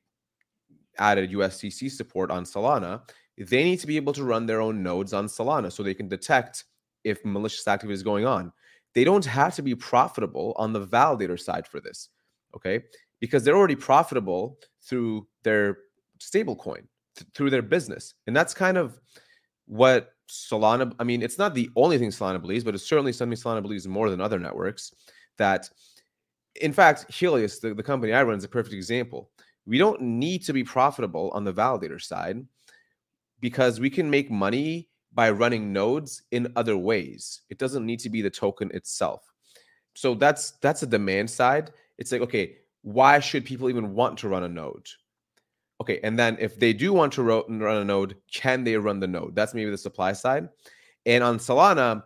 [0.98, 3.02] added USDC support on Solana,
[3.38, 6.08] they need to be able to run their own nodes on Solana so they can
[6.08, 6.64] detect
[7.02, 8.52] if malicious activity is going on.
[8.94, 12.10] They don't have to be profitable on the validator side for this,
[12.56, 12.84] okay?
[13.20, 15.78] Because they're already profitable through their
[16.20, 18.14] stablecoin, th- through their business.
[18.26, 19.00] And that's kind of
[19.66, 23.36] what Solana, I mean, it's not the only thing Solana believes, but it's certainly something
[23.36, 24.94] Solana believes more than other networks.
[25.36, 25.68] That,
[26.60, 29.30] in fact, Helius, the, the company I run, is a perfect example.
[29.66, 32.44] We don't need to be profitable on the validator side
[33.40, 37.42] because we can make money by running nodes in other ways.
[37.50, 39.22] It doesn't need to be the token itself.
[39.94, 41.70] So that's that's a demand side.
[41.98, 44.88] It's like, okay, why should people even want to run a node?
[45.80, 49.08] Okay, and then if they do want to run a node, can they run the
[49.08, 49.34] node?
[49.34, 50.48] That's maybe the supply side.
[51.04, 52.04] And on Solana,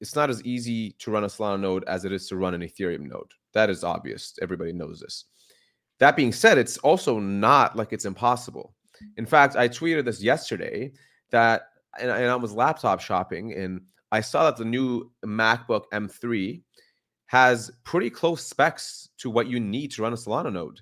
[0.00, 2.60] it's not as easy to run a Solana node as it is to run an
[2.60, 3.30] Ethereum node.
[3.54, 4.34] That is obvious.
[4.42, 5.24] Everybody knows this.
[5.98, 8.74] That being said, it's also not like it's impossible.
[9.16, 10.92] In fact, I tweeted this yesterday
[11.30, 11.62] that,
[11.98, 13.80] and, and I was laptop shopping, and
[14.12, 16.62] I saw that the new MacBook M3
[17.26, 20.80] has pretty close specs to what you need to run a Solana node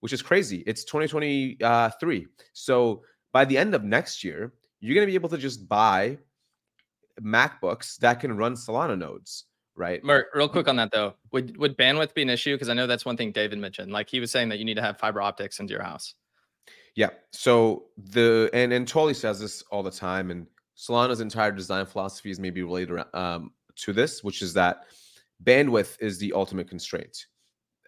[0.00, 0.62] which is crazy.
[0.66, 2.26] It's 2023.
[2.52, 6.18] So by the end of next year, you're going to be able to just buy
[7.20, 9.44] MacBooks that can run Solana nodes,
[9.76, 10.02] right?
[10.02, 12.54] Mert, real quick on that though, would would bandwidth be an issue?
[12.54, 13.92] Because I know that's one thing David mentioned.
[13.92, 16.14] Like he was saying that you need to have fiber optics into your house.
[16.96, 17.10] Yeah.
[17.32, 22.30] So the and and Toly says this all the time, and Solana's entire design philosophy
[22.30, 24.84] is maybe related um, to this, which is that
[25.44, 27.26] bandwidth is the ultimate constraint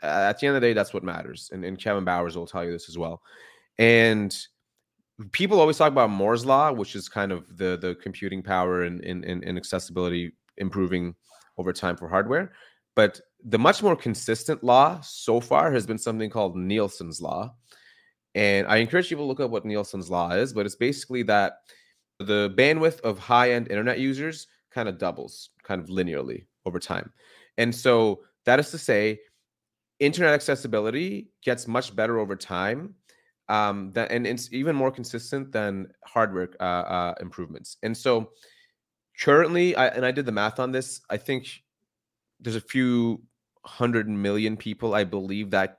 [0.03, 1.51] at the end of the day, that's what matters.
[1.53, 3.23] And, and Kevin Bowers will tell you this as well.
[3.79, 4.37] And
[5.31, 9.01] people always talk about Moore's law, which is kind of the the computing power and,
[9.05, 11.15] and, and accessibility improving
[11.59, 12.53] over time for hardware.
[12.95, 17.55] But the much more consistent law so far has been something called Nielsen's law.
[18.35, 21.59] And I encourage people to look up what Nielsen's law is, but it's basically that
[22.19, 27.13] the bandwidth of high-end internet users kind of doubles kind of linearly over time.
[27.59, 29.21] And so that is to say,
[30.03, 32.95] internet accessibility gets much better over time
[33.49, 37.77] um, that, and it's even more consistent than hardware uh, uh, improvements.
[37.83, 38.31] And so
[39.21, 41.49] currently, I, and I did the math on this, I think
[42.41, 43.23] there's a few
[43.65, 45.79] hundred million people, I believe, that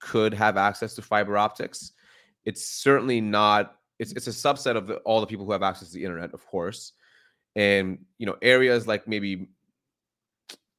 [0.00, 1.92] could have access to fiber optics.
[2.44, 5.88] It's certainly not, it's, it's a subset of the, all the people who have access
[5.88, 6.92] to the internet, of course.
[7.54, 9.48] And, you know, areas like maybe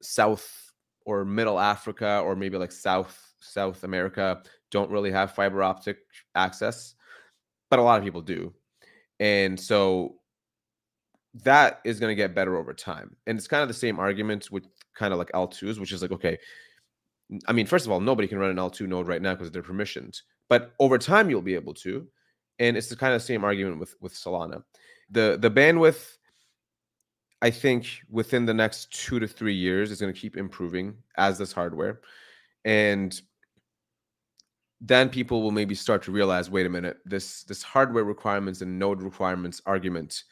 [0.01, 0.60] South
[1.05, 5.97] or middle Africa or maybe like South South America don't really have fiber optic
[6.35, 6.95] access,
[7.69, 8.53] but a lot of people do.
[9.19, 10.15] And so
[11.43, 13.15] that is going to get better over time.
[13.27, 16.11] And it's kind of the same argument with kind of like L2s, which is like,
[16.11, 16.37] okay,
[17.47, 19.63] I mean, first of all, nobody can run an L2 node right now because they're
[19.63, 22.07] permissioned, but over time you'll be able to.
[22.59, 24.63] And it's the kind of same argument with with Solana.
[25.09, 26.17] The the bandwidth,
[27.41, 31.37] I think, within the next two to three years is going to keep improving as
[31.37, 32.01] this hardware,
[32.65, 33.19] and
[34.79, 38.79] then people will maybe start to realize, wait a minute, this this hardware requirements and
[38.79, 40.23] node requirements argument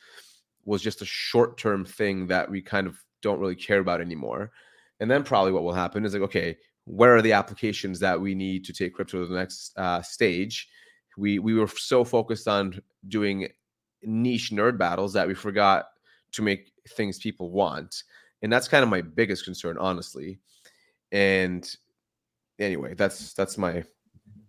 [0.65, 4.51] was just a short term thing that we kind of don't really care about anymore.
[4.99, 8.35] And then probably what will happen is like, okay, where are the applications that we
[8.35, 10.67] need to take crypto to the next uh, stage?
[11.17, 13.47] We we were so focused on doing
[14.03, 15.85] niche nerd battles that we forgot
[16.31, 18.03] to make things people want,
[18.41, 20.39] and that's kind of my biggest concern, honestly.
[21.11, 21.69] And
[22.59, 23.83] anyway, that's that's my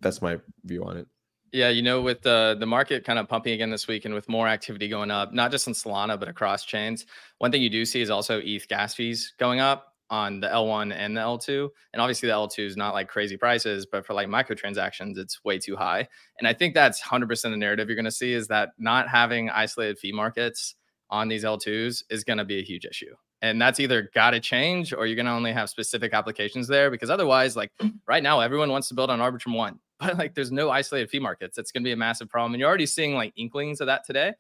[0.01, 1.07] that's my view on it.
[1.53, 4.29] Yeah, you know, with the the market kind of pumping again this week, and with
[4.29, 7.07] more activity going up, not just in Solana but across chains,
[7.39, 10.93] one thing you do see is also ETH gas fees going up on the L1
[10.93, 11.69] and the L2.
[11.93, 15.59] And obviously, the L2 is not like crazy prices, but for like microtransactions, it's way
[15.59, 16.09] too high.
[16.39, 19.51] And I think that's 100% the narrative you're going to see is that not having
[19.51, 20.75] isolated fee markets
[21.11, 24.41] on these L2s is going to be a huge issue and that's either got to
[24.41, 27.93] change or you're going to only have specific applications there because otherwise like mm.
[28.07, 31.19] right now everyone wants to build on arbitrum 1 but like there's no isolated fee
[31.19, 31.59] markets.
[31.59, 34.05] It's going to be a massive problem and you're already seeing like inklings of that
[34.05, 34.33] today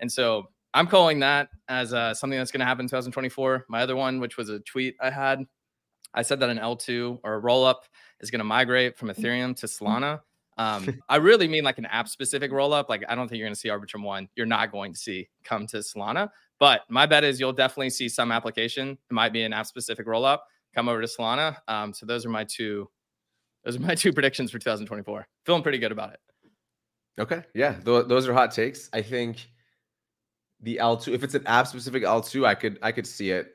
[0.00, 3.82] and so i'm calling that as uh, something that's going to happen in 2024 my
[3.82, 5.44] other one which was a tweet i had
[6.14, 7.84] i said that an l2 or a roll up
[8.20, 9.16] is going to migrate from mm.
[9.16, 9.78] ethereum to mm.
[9.78, 10.20] solana
[10.58, 12.88] um, I really mean like an app specific roll up.
[12.88, 14.28] Like I don't think you're going to see Arbitrum one.
[14.36, 16.30] You're not going to see come to Solana.
[16.58, 18.90] But my bet is you'll definitely see some application.
[18.90, 20.40] It might be an app specific rollup
[20.74, 21.56] come over to Solana.
[21.68, 22.88] Um, so those are my two.
[23.64, 25.26] Those are my two predictions for 2024.
[25.44, 26.20] Feeling pretty good about it.
[27.20, 28.88] Okay, yeah, th- those are hot takes.
[28.92, 29.48] I think
[30.60, 33.54] the L2, if it's an app specific L2, I could I could see it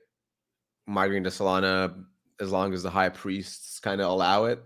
[0.86, 2.04] migrating to Solana
[2.42, 4.62] as long as the high priests kind of allow it.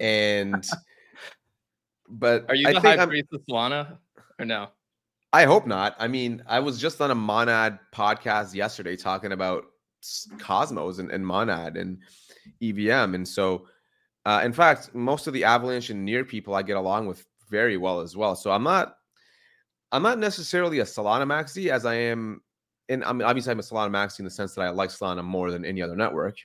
[0.00, 0.66] And
[2.08, 3.98] but are you the I high priest of Solana
[4.38, 4.68] or no?
[5.32, 5.96] I hope not.
[5.98, 9.64] I mean, I was just on a Monad podcast yesterday talking about
[10.38, 11.98] Cosmos and, and Monad and
[12.62, 13.14] EVM.
[13.14, 13.66] And so,
[14.26, 17.76] uh, in fact, most of the Avalanche and Near people I get along with very
[17.76, 18.36] well as well.
[18.36, 18.96] So I'm not,
[19.90, 22.40] I'm not necessarily a Solana maxi as I am.
[22.88, 25.24] And I mean, obviously, I'm a Solana maxi in the sense that I like Solana
[25.24, 26.36] more than any other network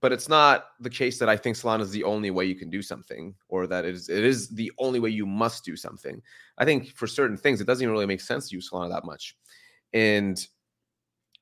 [0.00, 2.70] but it's not the case that I think Solana is the only way you can
[2.70, 6.22] do something, or that it is it is the only way you must do something.
[6.58, 9.04] I think for certain things, it doesn't even really make sense to use Solana that
[9.04, 9.36] much,
[9.92, 10.38] and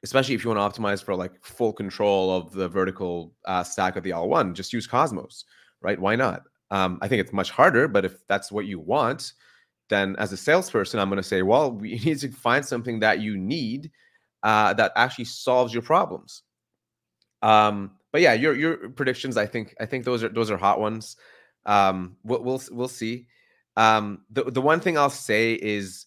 [0.03, 3.97] especially if you want to optimize for like full control of the vertical uh, stack
[3.97, 5.45] of the L1, just use Cosmos,
[5.81, 5.99] right?
[5.99, 6.43] Why not?
[6.71, 9.33] Um, I think it's much harder, but if that's what you want,
[9.89, 13.21] then as a salesperson, I'm going to say, well, we need to find something that
[13.21, 13.91] you need
[14.43, 16.43] uh, that actually solves your problems.
[17.43, 20.81] Um, but yeah, your your predictions, I think I think those are those are hot
[20.81, 21.19] ones.
[21.67, 23.27] Um, we'll we'll, we'll see.
[23.77, 26.07] Um, the the one thing I'll say is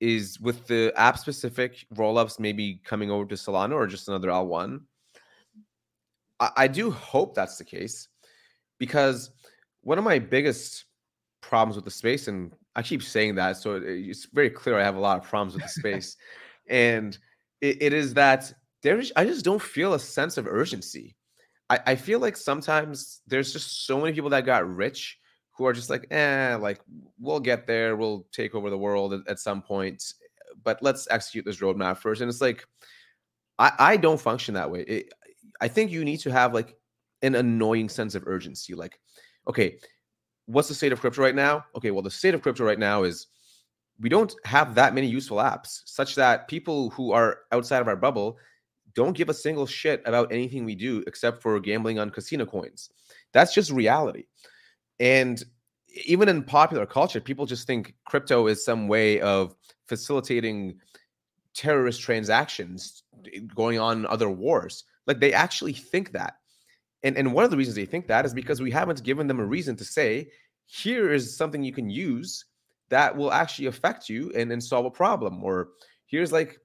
[0.00, 4.82] is with the app specific rollups maybe coming over to Solana or just another L1.
[6.40, 8.08] I, I do hope that's the case
[8.78, 9.30] because
[9.80, 10.84] one of my biggest
[11.40, 14.96] problems with the space, and I keep saying that, so it's very clear I have
[14.96, 16.18] a lot of problems with the space,
[16.68, 17.16] and
[17.62, 18.52] it, it is that
[18.82, 21.16] there's I just don't feel a sense of urgency.
[21.70, 25.18] I, I feel like sometimes there's just so many people that got rich
[25.56, 26.80] who are just like, eh, like
[27.20, 30.02] we'll get there, we'll take over the world at, at some point,
[30.64, 32.20] but let's execute this roadmap first.
[32.20, 32.66] And it's like,
[33.58, 34.80] I, I don't function that way.
[34.82, 35.12] It,
[35.60, 36.74] I think you need to have like
[37.22, 38.74] an annoying sense of urgency.
[38.74, 38.98] Like,
[39.46, 39.78] okay,
[40.46, 41.64] what's the state of crypto right now?
[41.76, 43.28] Okay, well, the state of crypto right now is
[44.00, 47.96] we don't have that many useful apps, such that people who are outside of our
[47.96, 48.36] bubble
[48.94, 52.90] don't give a single shit about anything we do except for gambling on casino coins.
[53.32, 54.24] That's just reality.
[55.00, 55.42] And
[56.04, 59.54] even in popular culture, people just think crypto is some way of
[59.86, 60.78] facilitating
[61.54, 64.84] terrorist transactions eh, going on other wars.
[65.06, 66.34] Like they actually think that.
[67.02, 69.40] And, and one of the reasons they think that is because we haven't given them
[69.40, 70.28] a reason to say,
[70.66, 72.44] here is something you can use
[72.88, 75.42] that will actually affect you and, and solve a problem.
[75.42, 75.70] Or
[76.06, 76.58] here's like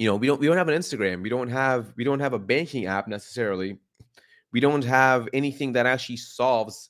[0.00, 2.32] you know we don't we don't have an instagram we don't have we don't have
[2.32, 3.78] a banking app necessarily.
[4.50, 6.88] We don't have anything that actually solves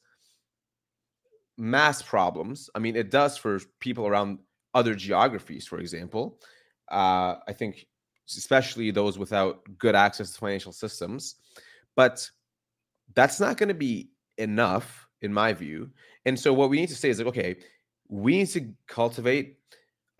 [1.59, 2.71] mass problems.
[2.75, 4.39] I mean it does for people around
[4.75, 6.39] other geographies for example.
[6.89, 7.87] Uh, i think
[8.29, 11.35] especially those without good access to financial systems.
[11.97, 12.31] But
[13.15, 15.91] that's not going to be enough in my view.
[16.27, 17.57] And so what we need to say is like okay
[18.09, 19.57] we need to cultivate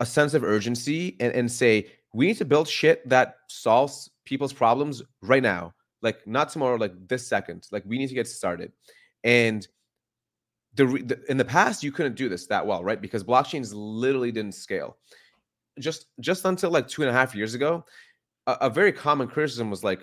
[0.01, 4.53] a sense of urgency and, and say, we need to build shit that solves people's
[4.53, 5.73] problems right now.
[6.01, 7.67] Like not tomorrow, like this second.
[7.71, 8.71] Like we need to get started.
[9.23, 9.67] And
[10.73, 13.01] the, the in the past you couldn't do this that well, right?
[13.01, 14.97] Because blockchains literally didn't scale.
[15.79, 17.85] Just just until like two and a half years ago,
[18.47, 20.01] a, a very common criticism was like,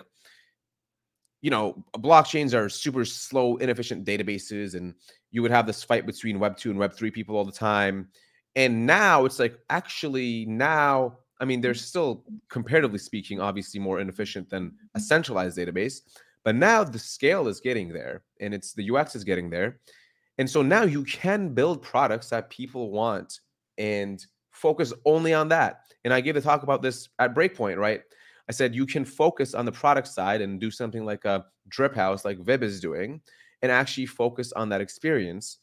[1.41, 4.95] you know, blockchains are super slow, inefficient databases, and
[5.31, 8.07] you would have this fight between Web two and Web three people all the time.
[8.55, 14.49] And now it's like actually now, I mean, they're still comparatively speaking, obviously more inefficient
[14.49, 16.01] than a centralized database,
[16.43, 19.79] but now the scale is getting there, and it's the UX is getting there,
[20.37, 23.39] and so now you can build products that people want
[23.77, 25.81] and focus only on that.
[26.03, 28.01] And I gave the talk about this at Breakpoint, right?
[28.47, 31.95] I said you can focus on the product side and do something like a drip
[31.95, 33.21] house, like Vib is doing,
[33.61, 35.59] and actually focus on that experience.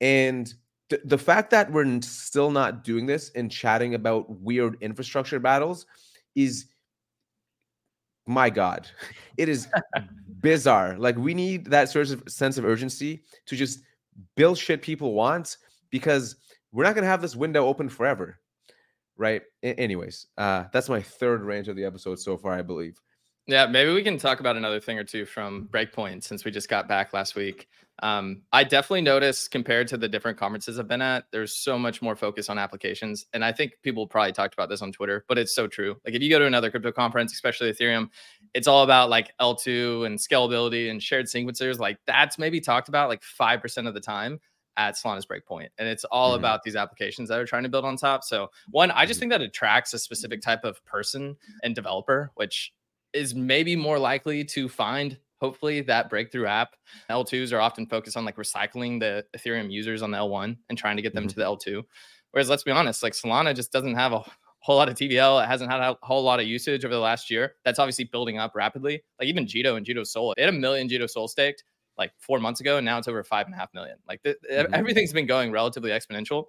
[0.00, 0.52] And
[0.90, 5.86] th- the fact that we're still not doing this and chatting about weird infrastructure battles
[6.34, 6.66] is
[8.26, 8.88] my god.
[9.36, 9.66] It is
[10.40, 10.96] bizarre.
[10.96, 13.80] Like we need that sort of sense of urgency to just
[14.36, 15.56] build shit people want
[15.90, 16.36] because
[16.70, 18.38] we're not going to have this window open forever
[19.16, 19.42] right?
[19.62, 23.00] A- anyways uh that's my third rant of the episode so far i believe.
[23.46, 26.68] Yeah maybe we can talk about another thing or two from breakpoint since we just
[26.68, 27.68] got back last week
[28.00, 32.02] um, I definitely noticed compared to the different conferences I've been at, there's so much
[32.02, 33.26] more focus on applications.
[33.32, 35.96] And I think people probably talked about this on Twitter, but it's so true.
[36.04, 38.10] Like if you go to another crypto conference, especially Ethereum,
[38.52, 41.78] it's all about like L2 and scalability and shared sequencers.
[41.78, 44.40] Like that's maybe talked about like 5% of the time
[44.76, 45.68] at Solana's Breakpoint.
[45.78, 46.40] And it's all mm-hmm.
[46.40, 48.24] about these applications that are trying to build on top.
[48.24, 49.30] So one, I just mm-hmm.
[49.30, 52.72] think that attracts a specific type of person and developer, which
[53.12, 56.74] is maybe more likely to find hopefully that breakthrough app.
[57.10, 60.96] L2s are often focused on like recycling the Ethereum users on the L1 and trying
[60.96, 61.28] to get them mm-hmm.
[61.28, 61.82] to the L2.
[62.30, 64.24] Whereas let's be honest, like Solana just doesn't have a
[64.60, 65.44] whole lot of TVL.
[65.44, 67.56] It hasn't had a whole lot of usage over the last year.
[67.66, 69.04] That's obviously building up rapidly.
[69.20, 71.62] Like even Jito and JitoSOL, it had a million JitoSOL staked
[71.98, 73.98] like four months ago, and now it's over five and a half million.
[74.08, 74.74] Like the, mm-hmm.
[74.74, 76.46] everything's been going relatively exponential.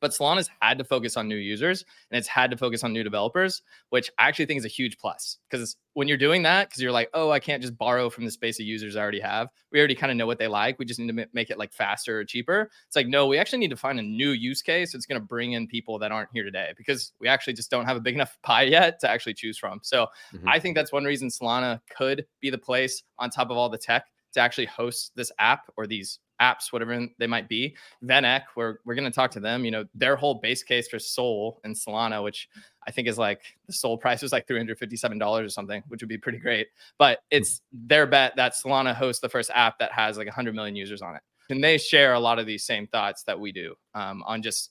[0.00, 3.04] But Solana's had to focus on new users and it's had to focus on new
[3.04, 5.38] developers, which I actually think is a huge plus.
[5.48, 8.30] Because when you're doing that, because you're like, oh, I can't just borrow from the
[8.30, 9.48] space of users I already have.
[9.72, 10.78] We already kind of know what they like.
[10.78, 12.70] We just need to make it like faster or cheaper.
[12.86, 14.94] It's like, no, we actually need to find a new use case.
[14.94, 17.86] It's going to bring in people that aren't here today because we actually just don't
[17.86, 19.80] have a big enough pie yet to actually choose from.
[19.82, 20.48] So mm-hmm.
[20.48, 23.78] I think that's one reason Solana could be the place on top of all the
[23.78, 27.76] tech to actually host this app or these apps, whatever they might be.
[28.04, 29.64] VanEck, we're, we're going to talk to them.
[29.64, 32.48] You know, their whole base case for Sol and Solana, which
[32.86, 36.18] I think is like the Sol price is like $357 or something, which would be
[36.18, 36.68] pretty great.
[36.98, 40.76] But it's their bet that Solana hosts the first app that has like 100 million
[40.76, 41.22] users on it.
[41.50, 44.70] And they share a lot of these same thoughts that we do um, on just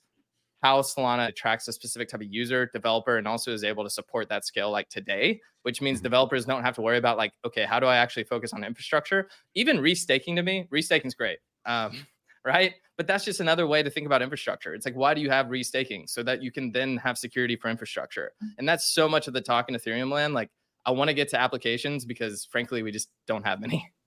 [0.61, 4.27] how Solana attracts a specific type of user, developer, and also is able to support
[4.29, 6.03] that scale like today, which means mm-hmm.
[6.03, 9.29] developers don't have to worry about like, okay, how do I actually focus on infrastructure?
[9.55, 12.05] Even restaking to me, restaking is great um,
[12.45, 12.73] right?
[12.97, 14.73] But that's just another way to think about infrastructure.
[14.73, 16.09] It's like, why do you have restaking?
[16.09, 18.33] So that you can then have security for infrastructure.
[18.43, 18.47] Mm.
[18.57, 20.33] And that's so much of the talk in Ethereum land.
[20.33, 20.49] Like,
[20.85, 23.91] I want to get to applications because frankly, we just don't have many.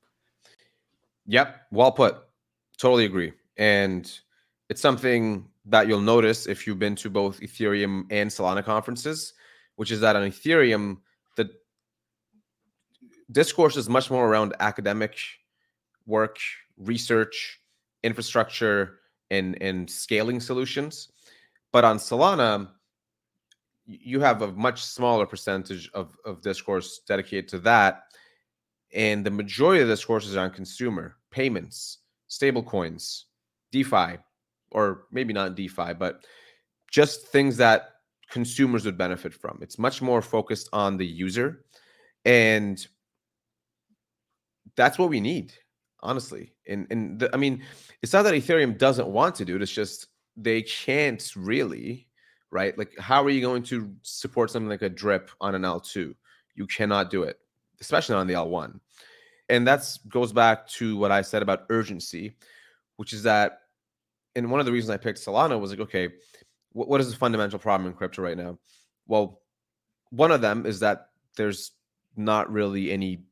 [1.26, 1.68] Yep.
[1.70, 2.16] Well put.
[2.78, 3.32] Totally agree.
[3.56, 4.10] And
[4.68, 9.34] it's something that you'll notice if you've been to both Ethereum and Solana conferences,
[9.76, 10.98] which is that on Ethereum,
[11.36, 11.50] the
[13.30, 15.16] discourse is much more around academic
[16.06, 16.38] work,
[16.86, 17.60] research,
[18.02, 18.98] infrastructure,
[19.30, 21.10] and and scaling solutions.
[21.72, 22.68] But on Solana,
[23.86, 28.02] you have a much smaller percentage of, of discourse dedicated to that.
[28.94, 33.26] And the majority of the discourse is on consumer payments, stable coins,
[33.72, 34.18] DeFi,
[34.70, 36.26] or maybe not DeFi, but
[36.90, 37.88] just things that
[38.30, 39.58] consumers would benefit from.
[39.62, 41.64] It's much more focused on the user.
[42.26, 42.86] And
[44.76, 45.54] that's what we need
[46.02, 46.51] honestly.
[46.68, 47.62] And and the, I mean,
[48.02, 49.62] it's not that Ethereum doesn't want to do it.
[49.62, 50.06] It's just
[50.36, 52.06] they can't really,
[52.50, 52.76] right?
[52.78, 56.14] Like, how are you going to support something like a drip on an L2?
[56.54, 57.38] You cannot do it,
[57.80, 58.78] especially on the L1.
[59.48, 62.36] And that goes back to what I said about urgency,
[62.96, 63.60] which is that,
[64.34, 66.08] and one of the reasons I picked Solana was like, okay,
[66.72, 68.58] what, what is the fundamental problem in crypto right now?
[69.06, 69.40] Well,
[70.10, 71.72] one of them is that there's
[72.16, 73.24] not really any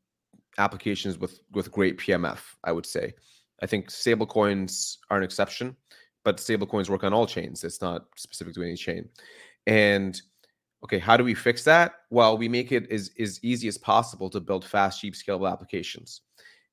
[0.59, 2.41] applications with with great PMF.
[2.65, 3.15] I would say.
[3.63, 5.77] I think stablecoins are an exception,
[6.25, 7.63] but stablecoins work on all chains.
[7.63, 9.09] It's not specific to any chain.
[9.67, 10.21] And
[10.85, 11.93] okay, how do we fix that?
[12.11, 16.23] Well, we make it as, as easy as possible to build fast, cheap, scalable applications.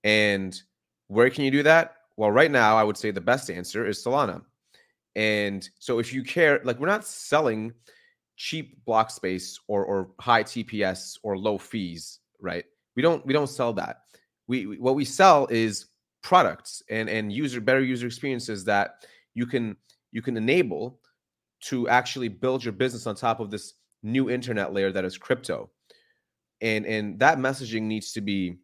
[0.03, 0.59] And
[1.07, 1.95] where can you do that?
[2.15, 4.41] Well, right now, I would say the best answer is Solana.
[5.15, 7.73] And so if you care, like we're not selling
[8.37, 12.65] cheap block space or or high TPS or low fees, right?
[12.97, 14.01] We don't we don't sell that.
[14.47, 15.85] We, we what we sell is
[16.23, 19.77] products and and user better user experiences that you can
[20.11, 20.99] you can enable
[21.59, 23.73] to actually build your business on top of this
[24.03, 25.69] new internet layer that is crypto.
[26.61, 28.57] And and that messaging needs to be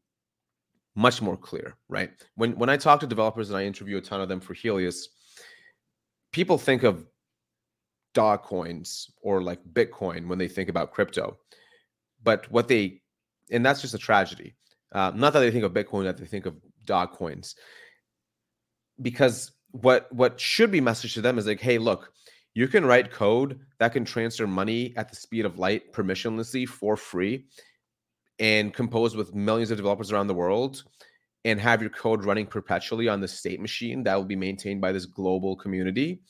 [0.95, 2.11] much more clear, right?
[2.35, 5.07] When when I talk to developers and I interview a ton of them for Helius,
[6.31, 7.05] people think of
[8.15, 11.37] dog coins or like Bitcoin when they think about crypto.
[12.23, 13.01] But what they,
[13.53, 14.55] and that's just a tragedy.
[14.91, 17.55] Uh, not that they think of Bitcoin, that they think of dog coins.
[19.01, 22.11] Because what what should be messaged to them is like, hey, look,
[22.53, 26.95] you can write code that can transfer money at the speed of light permissionlessly for
[26.95, 27.45] free
[28.39, 30.83] and compose with millions of developers around the world
[31.45, 34.91] and have your code running perpetually on the state machine that will be maintained by
[34.91, 36.21] this global community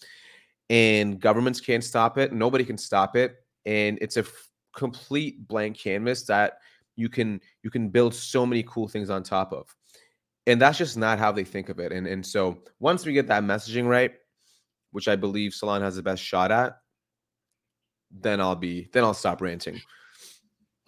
[0.69, 5.77] and governments can't stop it nobody can stop it and it's a f- complete blank
[5.77, 6.53] canvas that
[6.95, 9.75] you can you can build so many cool things on top of
[10.45, 13.27] and that's just not how they think of it and and so once we get
[13.27, 14.13] that messaging right
[14.91, 16.77] which i believe Solana has the best shot at
[18.11, 19.81] then i'll be then i'll stop ranting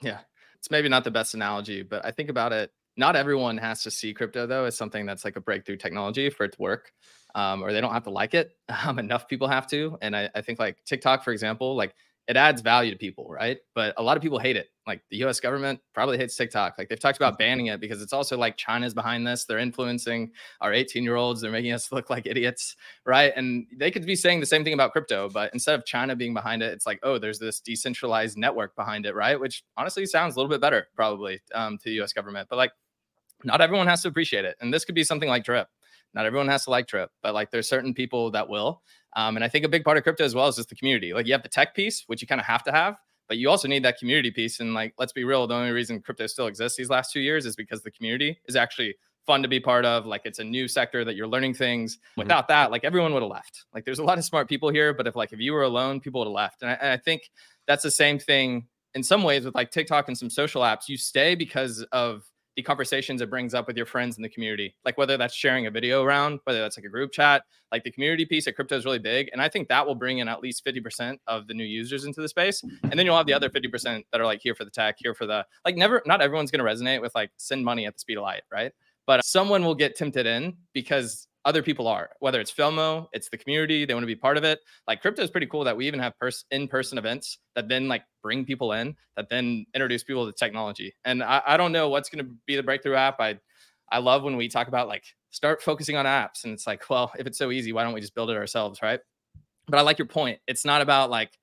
[0.01, 0.20] yeah
[0.58, 3.91] it's maybe not the best analogy but i think about it not everyone has to
[3.91, 6.91] see crypto though as something that's like a breakthrough technology for it to work
[7.36, 8.51] um, or they don't have to like it.
[8.86, 9.97] Um, enough people have to.
[10.01, 11.95] And I, I think like TikTok, for example, like
[12.28, 13.58] it adds value to people, right?
[13.74, 14.68] But a lot of people hate it.
[14.88, 16.75] Like the US government probably hates TikTok.
[16.77, 19.45] Like they've talked about banning it because it's also like China's behind this.
[19.45, 20.31] They're influencing
[20.61, 21.41] our 18 year olds.
[21.41, 22.75] They're making us look like idiots,
[23.05, 23.33] right?
[23.36, 26.33] And they could be saying the same thing about crypto, but instead of China being
[26.33, 29.39] behind it, it's like, oh, there's this decentralized network behind it, right?
[29.39, 32.47] Which honestly sounds a little bit better, probably, um, to the US government.
[32.49, 32.71] But like,
[33.43, 34.55] not everyone has to appreciate it.
[34.61, 35.67] And this could be something like Drip.
[36.13, 38.81] Not everyone has to like Drip, but like there's certain people that will.
[39.15, 41.13] Um, and I think a big part of crypto as well is just the community.
[41.13, 42.95] Like you have the tech piece, which you kind of have to have,
[43.28, 44.59] but you also need that community piece.
[44.59, 47.45] And like, let's be real, the only reason crypto still exists these last two years
[47.45, 48.95] is because the community is actually
[49.26, 50.05] fun to be part of.
[50.05, 51.97] Like it's a new sector that you're learning things.
[51.97, 52.21] Mm-hmm.
[52.21, 53.65] Without that, like everyone would have left.
[53.73, 55.99] Like there's a lot of smart people here, but if like if you were alone,
[55.99, 56.61] people would have left.
[56.61, 57.30] And I, and I think
[57.67, 60.88] that's the same thing in some ways with like TikTok and some social apps.
[60.88, 62.23] You stay because of
[62.56, 65.66] the conversations it brings up with your friends in the community, like whether that's sharing
[65.66, 68.78] a video around, whether that's like a group chat, like the community piece of crypto
[68.78, 69.30] is really big.
[69.34, 72.22] And I think that will bring in at least 50% of the new users into
[72.22, 72.64] the space.
[72.84, 75.14] And then you'll have the other 50% that are like here for the tech, here
[75.14, 77.99] for the like never, not everyone's going to resonate with like send money at the
[77.99, 78.72] speed of light, right?
[79.06, 83.38] But someone will get tempted in because other people are, whether it's FOMO, it's the
[83.38, 84.60] community, they want to be part of it.
[84.88, 88.04] Like crypto is pretty cool that we even have pers- in-person events that then like
[88.24, 90.93] bring people in, that then introduce people to technology.
[91.06, 93.20] And I, I don't know what's going to be the breakthrough app.
[93.20, 93.39] I
[93.91, 97.12] I love when we talk about like start focusing on apps, and it's like, well,
[97.18, 99.00] if it's so easy, why don't we just build it ourselves, right?
[99.68, 100.39] But I like your point.
[100.48, 101.38] It's not about like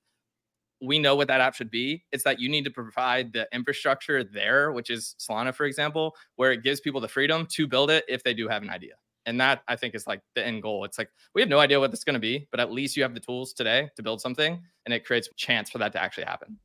[0.81, 2.03] we know what that app should be.
[2.11, 6.51] It's that you need to provide the infrastructure there, which is Solana, for example, where
[6.51, 8.95] it gives people the freedom to build it if they do have an idea.
[9.25, 10.83] And that I think is like the end goal.
[10.83, 13.03] It's like we have no idea what it's going to be, but at least you
[13.03, 16.25] have the tools today to build something and it creates chance for that to actually
[16.25, 16.57] happen.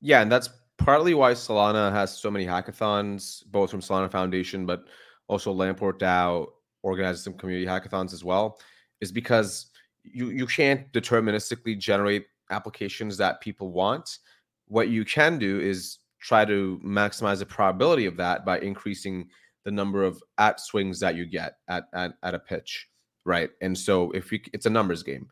[0.00, 0.48] Yeah, and that's
[0.78, 4.84] partly why Solana has so many hackathons, both from Solana Foundation, but
[5.28, 6.46] also Lamport DAO
[6.82, 8.58] organizes some community hackathons as well,
[9.00, 9.70] is because
[10.02, 14.18] you you can't deterministically generate applications that people want.
[14.66, 19.28] What you can do is try to maximize the probability of that by increasing
[19.70, 22.88] the number of at swings that you get at at, at a pitch,
[23.24, 23.50] right?
[23.60, 25.28] And so if you, it's a numbers game,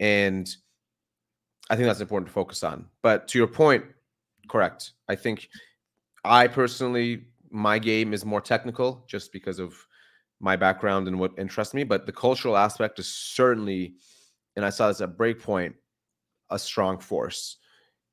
[0.00, 0.48] and
[1.70, 2.86] I think that's important to focus on.
[3.02, 3.84] But to your point,
[4.48, 4.92] correct.
[5.08, 5.48] I think
[6.24, 9.74] I personally my game is more technical just because of
[10.40, 13.94] my background and what interests me, but the cultural aspect is certainly,
[14.56, 15.74] and I saw this at Breakpoint,
[16.50, 17.58] a strong force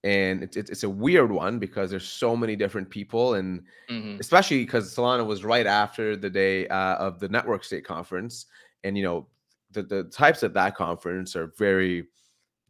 [0.04, 4.20] and it's, it's a weird one because there's so many different people and mm-hmm.
[4.20, 8.46] especially because solana was right after the day uh, of the network state conference
[8.84, 9.28] and you know
[9.72, 12.06] the, the types of that conference are very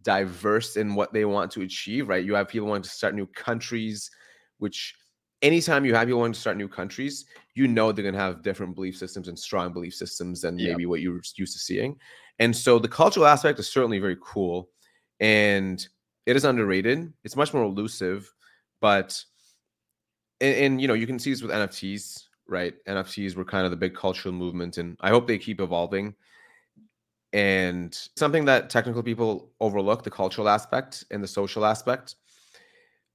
[0.04, 2.26] diverse in what they want to achieve right?
[2.26, 4.12] You have people wanting to start new countries
[4.60, 4.96] which
[5.42, 7.26] anytime you have people wanting to start new countries
[7.56, 10.86] you know they're going to have different belief systems and strong belief systems than maybe
[10.86, 11.96] what you're used to seeing.
[12.40, 14.70] And so the cultural aspect is certainly very cool
[15.20, 15.88] and
[16.26, 17.12] it is underrated.
[17.24, 18.32] It's much more elusive,
[18.82, 19.24] but
[20.42, 22.74] and, and, you know you can see this with NFTs, right?
[22.88, 26.16] NFTs were kind of the big cultural movement, and I hope they keep evolving.
[27.34, 32.16] And something that technical people overlook the cultural aspect and the social aspect,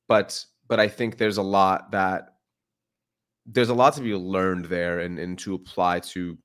[0.09, 2.35] but but I think there's a lot that
[3.47, 6.37] there's a lot to be learned there and, and to apply to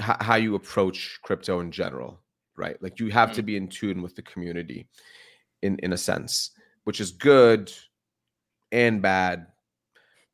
[0.00, 2.20] h- how you approach crypto in general,
[2.56, 2.80] right?
[2.82, 3.34] Like you have Mm.
[3.34, 4.88] to be in tune with the community
[5.62, 6.50] in in a sense,
[6.84, 7.72] which is good
[8.72, 9.46] and bad,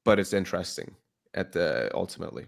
[0.05, 0.95] but it's interesting
[1.35, 2.47] at the ultimately.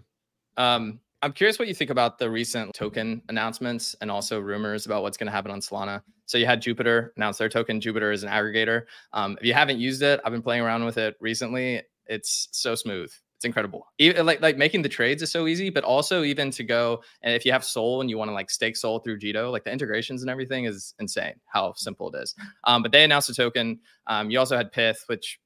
[0.57, 5.01] Um, I'm curious what you think about the recent token announcements and also rumors about
[5.03, 6.01] what's going to happen on Solana.
[6.25, 7.81] So you had Jupiter announce their token.
[7.81, 8.85] Jupiter is an aggregator.
[9.13, 11.81] Um, if you haven't used it, I've been playing around with it recently.
[12.05, 13.11] It's so smooth.
[13.39, 13.87] It's incredible.
[13.99, 17.33] Even, like like making the trades is so easy, but also even to go and
[17.33, 19.71] if you have SOL and you want to like stake SOL through Jito, like the
[19.71, 21.35] integrations and everything is insane.
[21.45, 22.35] How simple it is.
[22.65, 23.79] Um, but they announced a token.
[24.07, 25.39] Um, you also had Pyth, which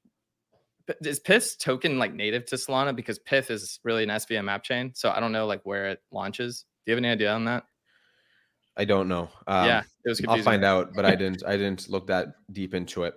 [1.02, 4.90] is Pyth's token like native to Solana because Pyth is really an SVM app chain.
[4.92, 6.64] So I don't know like where it launches.
[6.84, 7.62] Do you have any idea on that?
[8.76, 9.28] I don't know.
[9.46, 11.44] Um, yeah, it was I'll find out, but I didn't.
[11.46, 13.14] I didn't look that deep into it.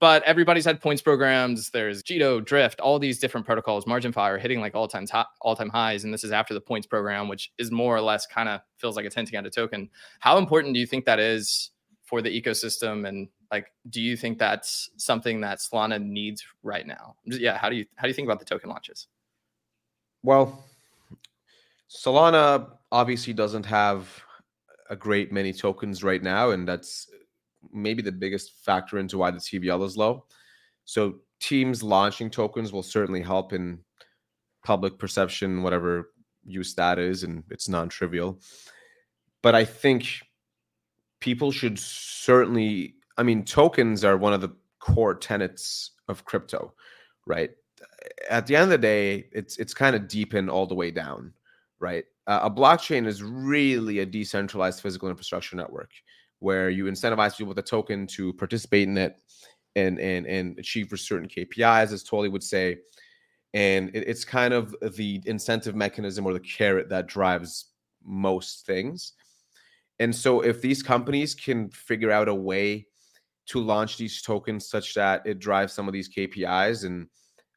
[0.00, 1.70] But everybody's had points programs.
[1.70, 3.84] There's Jito, Drift, all these different protocols.
[3.84, 6.88] MarginFi hitting like all time top, all time highs, and this is after the points
[6.88, 9.88] program, which is more or less kind of feels like it's hinting at a token.
[10.18, 11.70] How important do you think that is
[12.02, 13.06] for the ecosystem?
[13.06, 17.14] And like, do you think that's something that Solana needs right now?
[17.24, 17.56] Yeah.
[17.56, 19.06] How do you how do you think about the token launches?
[20.24, 20.64] Well,
[21.88, 24.08] Solana obviously doesn't have
[24.90, 27.08] a great many tokens right now, and that's
[27.72, 30.24] maybe the biggest factor into why the TVL is low.
[30.84, 33.80] So teams launching tokens will certainly help in
[34.64, 36.10] public perception, whatever
[36.44, 38.40] use that is, and it's non-trivial.
[39.42, 40.22] But I think
[41.20, 46.72] people should certainly, I mean, tokens are one of the core tenets of crypto,
[47.26, 47.50] right?
[48.30, 51.32] At the end of the day, it's it's kind of deep all the way down,
[51.80, 52.04] right?
[52.26, 55.90] Uh, a blockchain is really a decentralized physical infrastructure network
[56.40, 59.20] where you incentivize people with a token to participate in it
[59.74, 62.78] and and and achieve for certain KPIs, as Toly would say.
[63.54, 67.66] And it, it's kind of the incentive mechanism or the carrot that drives
[68.04, 69.12] most things.
[69.98, 72.86] And so, if these companies can figure out a way
[73.46, 77.06] to launch these tokens such that it drives some of these KPIs and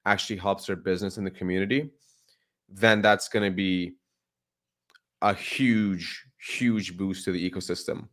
[0.05, 1.89] actually helps their business in the community,
[2.69, 3.95] then that's going to be
[5.21, 8.07] a huge, huge boost to the ecosystem,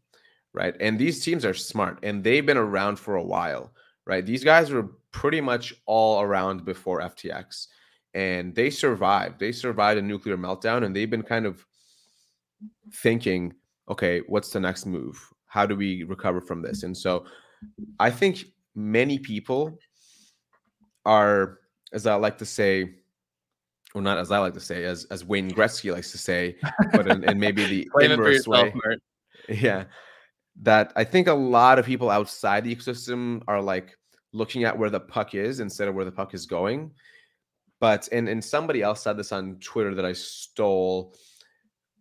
[0.53, 0.75] right?
[0.81, 3.73] And these teams are smart and they've been around for a while,
[4.07, 4.25] right?
[4.25, 7.67] These guys were pretty much all around before FTX
[8.15, 9.39] and they survived.
[9.39, 11.65] They survived a nuclear meltdown and they've been kind of
[12.95, 13.55] thinking,
[13.89, 15.19] okay, what's the next move?
[15.47, 16.83] How do we recover from this?
[16.83, 17.25] And so
[18.01, 18.45] I think
[18.75, 19.79] many people
[21.05, 21.61] are,
[21.93, 22.97] as I like to say,
[23.97, 26.57] or not as I like to say, as as Wayne Gretzky likes to say,
[26.93, 28.97] but in, in maybe the Claim it for inverse yourself, way.
[29.49, 29.85] Yeah.
[30.63, 33.97] That I think a lot of people outside the ecosystem are like
[34.33, 36.93] looking at where the puck is instead of where the puck is going.
[37.81, 41.15] But and and somebody else said this on Twitter that I stole.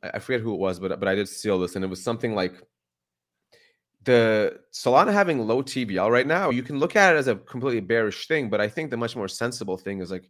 [0.04, 2.04] I I forget who it was, but but I did steal this, and it was
[2.04, 2.62] something like
[4.04, 6.50] the Solana having low TVL right now.
[6.50, 9.16] You can look at it as a completely bearish thing, but I think the much
[9.16, 10.30] more sensible thing is like,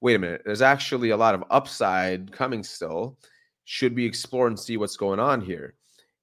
[0.00, 3.18] wait a minute, there's actually a lot of upside coming still.
[3.64, 5.74] Should we explore and see what's going on here?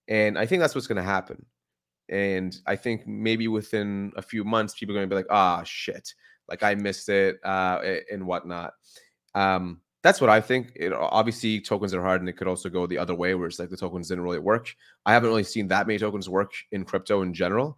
[0.08, 1.46] And I think that's what's going to happen.
[2.10, 5.64] And I think maybe within a few months, people are going to be like, ah,
[5.64, 6.14] shit,
[6.48, 7.80] like I missed it uh,
[8.12, 8.74] and whatnot.
[9.36, 10.74] Um, that's what I think.
[10.76, 13.58] It, obviously, tokens are hard, and it could also go the other way, where it's
[13.58, 14.76] like the tokens didn't really work.
[15.06, 17.78] I haven't really seen that many tokens work in crypto in general.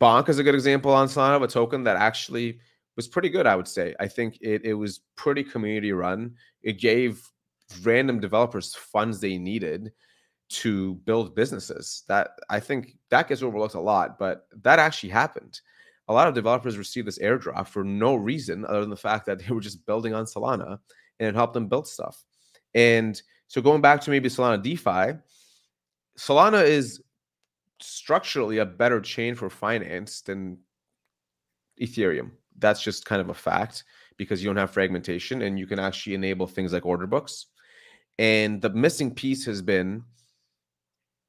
[0.00, 2.58] Bonk is a good example on Solana of a token that actually
[2.98, 3.46] was pretty good.
[3.46, 3.94] I would say.
[4.00, 6.34] I think it it was pretty community run.
[6.62, 7.22] It gave
[7.82, 9.92] random developers funds they needed
[10.48, 12.02] to build businesses.
[12.08, 15.60] That I think that gets overlooked a lot, but that actually happened.
[16.08, 19.38] A lot of developers received this airdrop for no reason other than the fact that
[19.46, 20.80] they were just building on Solana
[21.20, 22.24] and it helped them build stuff.
[22.74, 25.20] And so going back to maybe Solana DeFi,
[26.18, 27.00] Solana is
[27.80, 30.58] structurally a better chain for finance than
[31.80, 32.32] Ethereum.
[32.58, 33.84] That's just kind of a fact
[34.16, 37.46] because you don't have fragmentation and you can actually enable things like order books.
[38.18, 40.02] And the missing piece has been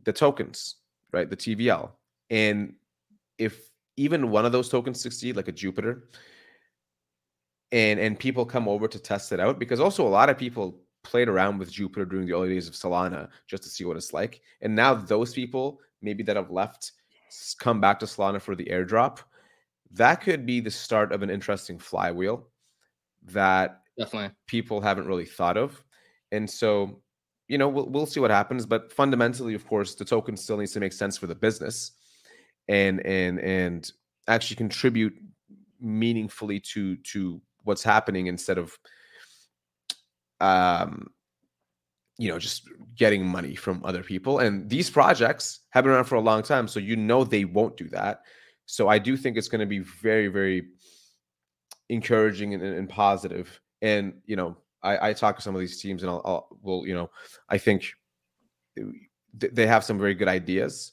[0.03, 0.75] the tokens,
[1.11, 1.29] right?
[1.29, 1.91] The TVL.
[2.29, 2.73] And
[3.37, 6.09] if even one of those tokens succeed, like a Jupiter,
[7.71, 10.81] and and people come over to test it out, because also a lot of people
[11.03, 14.13] played around with Jupiter during the early days of Solana just to see what it's
[14.13, 14.41] like.
[14.61, 16.91] And now those people, maybe that have left,
[17.59, 19.19] come back to Solana for the airdrop.
[19.91, 22.47] That could be the start of an interesting flywheel
[23.25, 24.31] that Definitely.
[24.47, 25.83] people haven't really thought of.
[26.31, 27.01] And so,
[27.47, 28.65] you know, we'll we'll see what happens.
[28.65, 31.91] But fundamentally, of course, the token still needs to make sense for the business
[32.67, 33.91] and and and
[34.27, 35.13] actually contribute
[35.81, 38.77] meaningfully to to what's happening instead of
[40.39, 41.09] um
[42.19, 42.67] you know, just
[42.97, 44.39] getting money from other people.
[44.39, 47.77] And these projects have been around for a long time, so you know they won't
[47.77, 48.23] do that.
[48.69, 50.67] So I do think it's going to be very, very
[51.89, 53.59] encouraging and, and positive.
[53.81, 56.83] And you know, I, I talk to some of these teams, and I'll, I'll well,
[56.85, 57.09] you know,
[57.49, 57.91] I think
[59.33, 60.91] they have some very good ideas.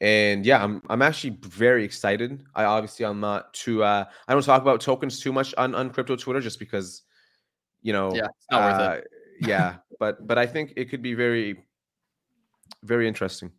[0.00, 2.44] And yeah, I'm I'm actually very excited.
[2.54, 5.90] I obviously I'm not too uh I don't talk about tokens too much on, on
[5.90, 7.02] crypto Twitter just because
[7.82, 9.08] you know yeah, it's not uh, worth it.
[9.40, 11.64] yeah, but but I think it could be very
[12.84, 13.50] very interesting.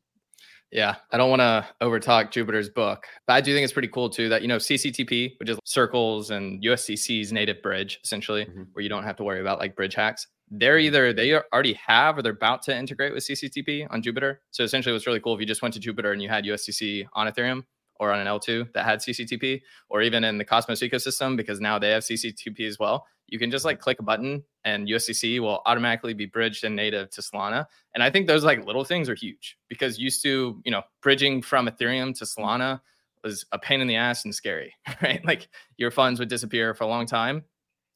[0.71, 4.09] Yeah, I don't want to overtalk Jupiter's book, but I do think it's pretty cool
[4.09, 8.63] too that you know CCTP, which is Circles and USDC's native bridge, essentially, mm-hmm.
[8.73, 10.27] where you don't have to worry about like bridge hacks.
[10.51, 10.85] They're mm-hmm.
[10.85, 14.41] either they already have or they're about to integrate with CCTP on Jupiter.
[14.51, 17.07] So essentially, what's really cool if you just went to Jupiter and you had USDC
[17.13, 17.63] on Ethereum
[17.95, 21.77] or on an L2 that had CCTP, or even in the Cosmos ecosystem because now
[21.79, 25.61] they have CCTP as well you can just like click a button and USDC will
[25.65, 27.65] automatically be bridged and native to Solana.
[27.93, 31.41] And I think those like little things are huge because used to, you know, bridging
[31.41, 32.81] from Ethereum to Solana
[33.23, 35.23] was a pain in the ass and scary, right?
[35.25, 35.47] Like
[35.77, 37.43] your funds would disappear for a long time.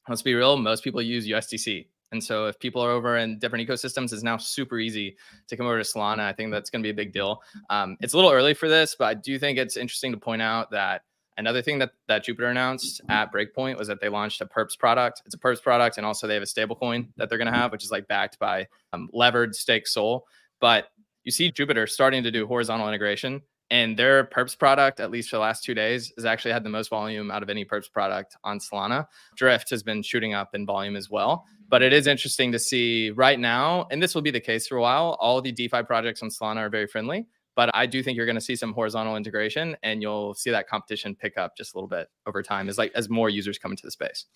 [0.08, 1.86] Let's be real, most people use USDC.
[2.12, 5.16] And so if people are over in different ecosystems, it's now super easy
[5.48, 6.20] to come over to Solana.
[6.20, 7.42] I think that's going to be a big deal.
[7.70, 10.40] Um, it's a little early for this, but I do think it's interesting to point
[10.40, 11.02] out that
[11.36, 15.22] Another thing that, that Jupiter announced at Breakpoint was that they launched a Perps product.
[15.26, 17.72] It's a Perps product, and also they have a stablecoin that they're going to have,
[17.72, 20.26] which is like backed by um, levered stake SOL.
[20.60, 20.88] But
[21.24, 25.36] you see Jupiter starting to do horizontal integration, and their Perps product, at least for
[25.36, 28.36] the last two days, has actually had the most volume out of any Perps product
[28.44, 29.06] on Solana.
[29.36, 31.46] Drift has been shooting up in volume as well.
[31.68, 34.76] But it is interesting to see right now, and this will be the case for
[34.76, 35.16] a while.
[35.18, 37.26] All the DeFi projects on Solana are very friendly.
[37.56, 40.68] But I do think you're going to see some horizontal integration and you'll see that
[40.68, 43.70] competition pick up just a little bit over time as like as more users come
[43.70, 44.26] into the space.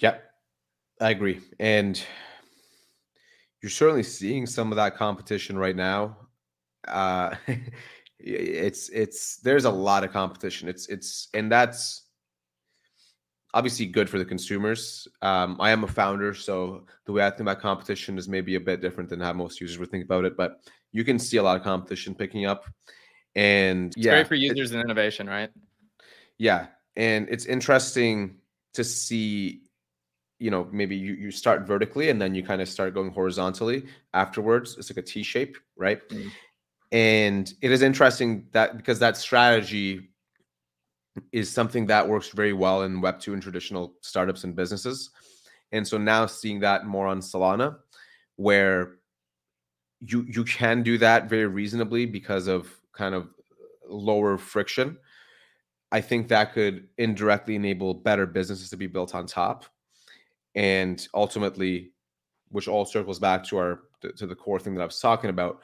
[0.00, 0.22] Yep.
[1.00, 1.40] I agree.
[1.58, 2.02] And
[3.62, 6.16] you're certainly seeing some of that competition right now.
[6.86, 7.34] Uh
[8.18, 10.68] it's it's there's a lot of competition.
[10.68, 12.02] It's it's and that's
[13.54, 15.06] obviously good for the consumers.
[15.20, 18.60] Um, I am a founder, so the way I think about competition is maybe a
[18.60, 20.36] bit different than how most users would think about it.
[20.36, 20.60] But
[20.92, 22.66] you can see a lot of competition picking up.
[23.34, 25.50] And it's yeah, great for users and innovation, right?
[26.38, 26.66] Yeah.
[26.96, 28.36] And it's interesting
[28.74, 29.62] to see,
[30.38, 33.86] you know, maybe you, you start vertically and then you kind of start going horizontally
[34.12, 34.76] afterwards.
[34.78, 36.06] It's like a T shape, right?
[36.08, 36.28] Mm-hmm.
[36.92, 40.10] And it is interesting that because that strategy
[41.32, 45.10] is something that works very well in Web2 and traditional startups and businesses.
[45.72, 47.78] And so now seeing that more on Solana,
[48.36, 48.96] where
[50.04, 53.28] you you can do that very reasonably because of kind of
[53.88, 54.98] lower friction.
[55.92, 59.66] I think that could indirectly enable better businesses to be built on top,
[60.54, 61.92] and ultimately,
[62.48, 63.80] which all circles back to our
[64.16, 65.60] to the core thing that I was talking about,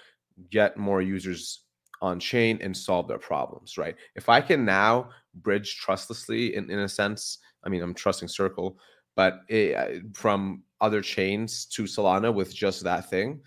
[0.51, 1.65] get more users
[2.01, 3.77] on chain and solve their problems.
[3.77, 3.97] Right?
[4.15, 8.79] If I can now bridge trustlessly, in in a sense, I mean, I'm trusting Circle,
[9.17, 13.41] but it, from other chains to Solana with just that thing,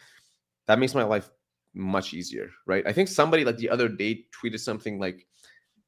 [0.67, 1.29] that makes my life
[1.73, 2.85] much easier, right?
[2.85, 5.25] I think somebody like the other day tweeted something like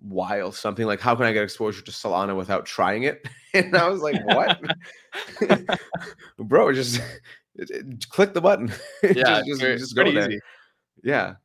[0.01, 3.88] wild, something like, "How can I get exposure to Solana without trying it?" And I
[3.88, 4.59] was like, "What,
[6.38, 6.74] bro?
[6.74, 7.01] Just
[8.09, 8.71] click the button.
[9.03, 10.30] Yeah, just, just, just go there.
[10.30, 10.39] Easy.
[11.03, 11.36] Yeah."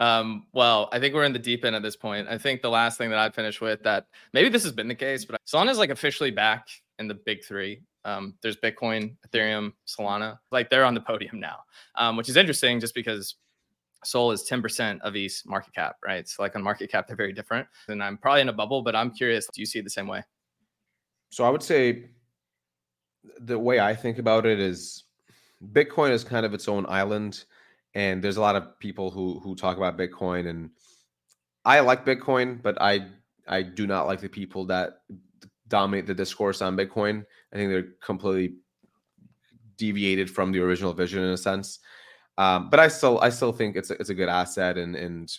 [0.00, 2.26] Um, well, I think we're in the deep end at this point.
[2.28, 4.96] I think the last thing that I'd finish with that maybe this has been the
[4.96, 6.66] case, but Solana is like officially back
[6.98, 7.82] in the big three.
[8.04, 11.58] Um, there's Bitcoin, Ethereum, Solana, like they're on the podium now,
[11.96, 13.36] um, which is interesting just because
[14.04, 16.28] Sol is 10% of ETH market cap, right?
[16.28, 17.66] So like on market cap, they're very different.
[17.88, 20.08] And I'm probably in a bubble, but I'm curious, do you see it the same
[20.08, 20.24] way?
[21.30, 22.10] So I would say
[23.40, 25.04] the way I think about it is
[25.72, 27.44] Bitcoin is kind of its own island.
[27.94, 30.70] And there's a lot of people who who talk about Bitcoin and
[31.64, 33.06] I like Bitcoin, but I
[33.46, 35.02] I do not like the people that
[35.72, 37.24] dominate the discourse on Bitcoin.
[37.50, 38.56] I think they're completely
[39.78, 41.80] deviated from the original vision in a sense.
[42.36, 45.32] Um, but I still I still think it's a, it's a good asset and and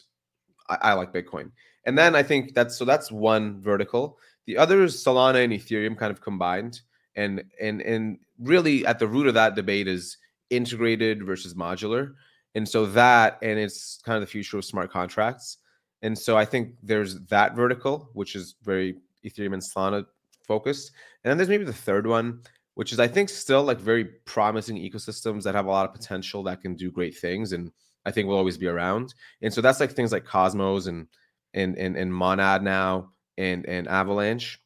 [0.69, 1.51] I, I, like Bitcoin.
[1.85, 4.17] And then I think that's so that's one vertical.
[4.47, 6.81] The other is Solana and Ethereum kind of combined.
[7.15, 10.17] And and and really at the root of that debate is
[10.49, 12.13] integrated versus modular.
[12.55, 15.57] And so that and it's kind of the future of smart contracts.
[16.01, 20.05] And so I think there's that vertical, which is very Ethereum and Solana
[20.45, 20.91] focused.
[21.23, 22.41] And then there's maybe the third one,
[22.75, 26.43] which is I think still like very promising ecosystems that have a lot of potential
[26.43, 27.71] that can do great things and
[28.05, 29.13] I think will always be around.
[29.41, 31.07] And so that's like things like Cosmos and
[31.53, 34.59] and and, and Monad now and and Avalanche.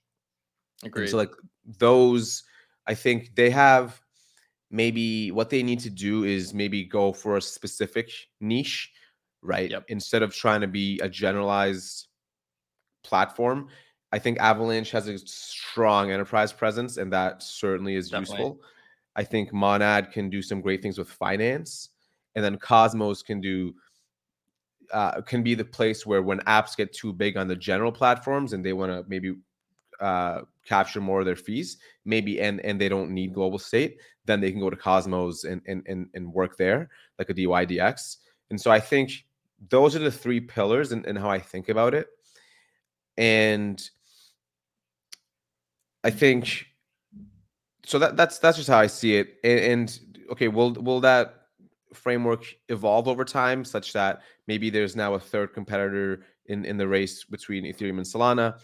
[0.84, 1.04] Agreed.
[1.04, 1.32] And so like
[1.80, 2.44] those,
[2.88, 4.02] I think they have
[4.70, 8.10] maybe what they need to do is maybe go for a specific
[8.42, 8.92] niche,
[9.42, 9.72] right?
[9.72, 9.86] Yep.
[9.88, 12.08] Instead of trying to be a generalized
[13.04, 13.70] platform.
[14.12, 18.38] I think Avalanche has a strong enterprise presence, and that certainly is Definitely.
[18.38, 18.62] useful.
[19.16, 21.90] I think Monad can do some great things with finance,
[22.36, 23.74] and then Cosmos can do
[24.94, 28.54] uh, can be the place where when apps get too big on the general platforms
[28.54, 29.36] and they want to maybe
[30.00, 34.40] uh, capture more of their fees, maybe and and they don't need global state, then
[34.40, 36.90] they can go to Cosmos and and and, and work there
[37.20, 38.18] like a DYDX.
[38.50, 39.26] And so I think
[39.70, 42.08] those are the three pillars and, and how I think about it.
[43.18, 43.90] And
[46.08, 46.66] I think
[47.84, 49.36] so that that's that's just how I see it.
[49.44, 50.00] And, and
[50.32, 51.34] okay, will will that
[51.94, 56.88] framework evolve over time such that maybe there's now a third competitor in in the
[56.88, 58.58] race between Ethereum and Solana?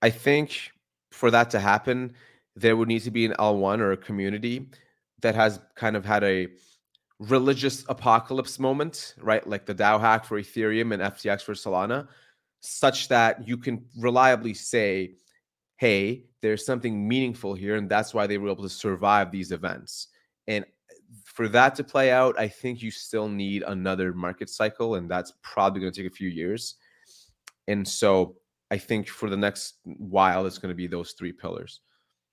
[0.00, 0.70] I think
[1.10, 2.14] for that to happen,
[2.54, 4.70] there would need to be an L1 or a community
[5.22, 6.46] that has kind of had a
[7.18, 9.44] religious apocalypse moment, right?
[9.44, 12.06] Like the DAO hack for Ethereum and FTX for Solana,
[12.60, 15.14] such that you can reliably say,
[15.76, 17.76] hey, there's something meaningful here.
[17.76, 20.08] And that's why they were able to survive these events.
[20.46, 20.94] And uh,
[21.24, 24.94] for that to play out, I think you still need another market cycle.
[24.94, 26.76] And that's probably going to take a few years.
[27.68, 28.36] And so
[28.70, 31.80] I think for the next while, it's going to be those three pillars.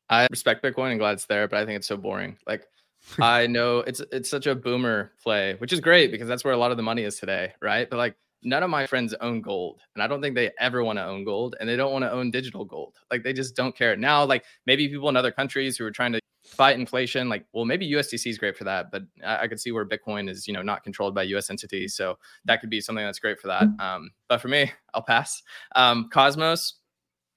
[0.09, 2.37] I respect Bitcoin and glad it's there, but I think it's so boring.
[2.47, 2.67] Like
[3.19, 6.57] I know it's it's such a boomer play, which is great because that's where a
[6.57, 7.89] lot of the money is today, right?
[7.89, 10.99] But like none of my friends own gold, and I don't think they ever want
[10.99, 12.95] to own gold, and they don't want to own digital gold.
[13.11, 13.95] Like they just don't care.
[13.95, 17.65] Now, like maybe people in other countries who are trying to fight inflation, like well,
[17.65, 20.53] maybe USDC is great for that, but I, I could see where Bitcoin is, you
[20.53, 21.49] know, not controlled by U.S.
[21.49, 23.67] entities, so that could be something that's great for that.
[23.79, 25.41] Um, but for me, I'll pass.
[25.75, 26.75] Um, Cosmos,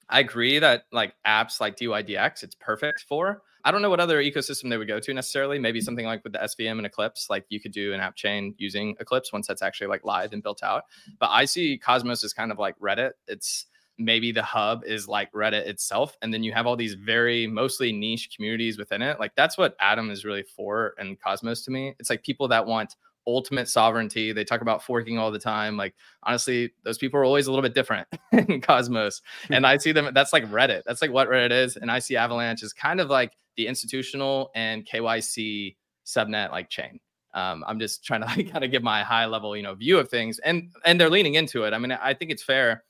[0.09, 3.41] I agree that like apps like DYDX, it's perfect for.
[3.67, 5.59] I don't know what other ecosystem they would go to necessarily.
[5.59, 8.55] Maybe something like with the SVM and Eclipse, like you could do an app chain
[8.57, 10.83] using Eclipse once that's actually like live and built out.
[11.19, 13.11] But I see Cosmos as kind of like Reddit.
[13.27, 13.65] It's
[13.97, 16.15] maybe the hub is like Reddit itself.
[16.21, 19.19] And then you have all these very mostly niche communities within it.
[19.19, 21.93] Like that's what Atom is really for and Cosmos to me.
[21.99, 22.95] It's like people that want
[23.27, 24.31] ultimate sovereignty.
[24.31, 25.75] They talk about forking all the time.
[25.75, 25.93] Like
[26.23, 29.21] honestly, those people are always a little bit different in Cosmos.
[29.47, 29.55] Hmm.
[29.55, 30.09] and I see them.
[30.13, 30.83] That's like Reddit.
[30.85, 31.75] That's like what Reddit is.
[31.75, 36.99] And I see Avalanche is kind of like the institutional and KYC subnet like chain.
[37.33, 39.97] Um, I'm just trying to like kind of give my high level, you know, view
[39.97, 41.73] of things, and and they're leaning into it.
[41.73, 42.83] I mean, I think it's fair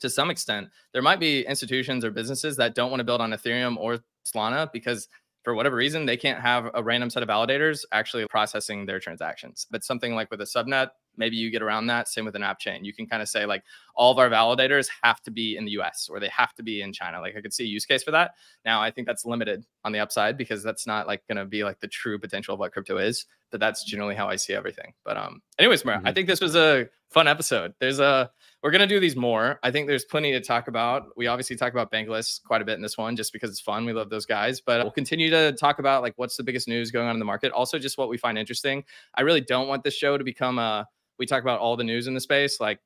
[0.00, 0.68] to some extent.
[0.92, 4.70] There might be institutions or businesses that don't want to build on Ethereum or Solana
[4.72, 5.08] because
[5.44, 9.66] for whatever reason, they can't have a random set of validators actually processing their transactions.
[9.70, 12.08] But something like with a subnet, maybe you get around that.
[12.08, 12.84] Same with an app chain.
[12.84, 15.72] You can kind of say, like, all of our validators have to be in the
[15.72, 17.20] US or they have to be in China.
[17.20, 18.32] Like, I could see a use case for that.
[18.64, 21.64] Now, I think that's limited on the upside because that's not like going to be
[21.64, 23.26] like the true potential of what crypto is.
[23.50, 24.94] But that's generally how I see everything.
[25.04, 26.08] But, um, anyways, Mar, mm-hmm.
[26.08, 27.74] I think this was a fun episode.
[27.78, 28.30] There's a,
[28.64, 29.60] we're going to do these more.
[29.62, 31.08] I think there's plenty to talk about.
[31.16, 33.84] We obviously talk about Bankless quite a bit in this one just because it's fun.
[33.84, 36.90] We love those guys, but we'll continue to talk about like what's the biggest news
[36.90, 37.52] going on in the market.
[37.52, 38.82] Also, just what we find interesting.
[39.14, 40.88] I really don't want this show to become a,
[41.18, 42.60] we talk about all the news in the space.
[42.60, 42.80] Like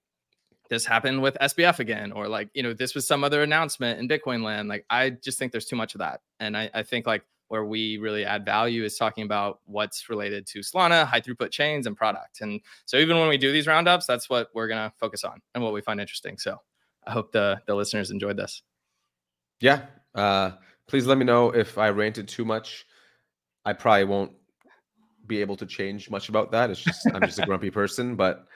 [0.69, 4.09] this happened with SBF again, or like, you know, this was some other announcement in
[4.09, 4.69] Bitcoin land.
[4.69, 6.21] Like, I just think there's too much of that.
[6.41, 10.47] And I, I think like where we really add value is talking about what's related
[10.47, 12.41] to Solana, high throughput chains, and product.
[12.43, 15.65] And so even when we do these roundups, that's what we're gonna focus on and
[15.65, 16.39] what we find interesting.
[16.39, 16.59] So
[17.07, 18.63] I hope the the listeners enjoyed this.
[19.61, 19.87] Yeah.
[20.15, 20.53] Uh,
[20.87, 22.85] please let me know if I ranted too much.
[23.65, 24.33] I probably won't
[25.29, 26.71] be able to change much about that.
[26.71, 28.47] It's just I'm just a grumpy person, but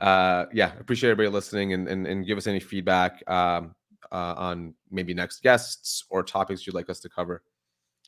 [0.00, 3.74] uh, yeah, appreciate everybody listening and, and and give us any feedback um,
[4.12, 7.42] uh, on maybe next guests or topics you'd like us to cover.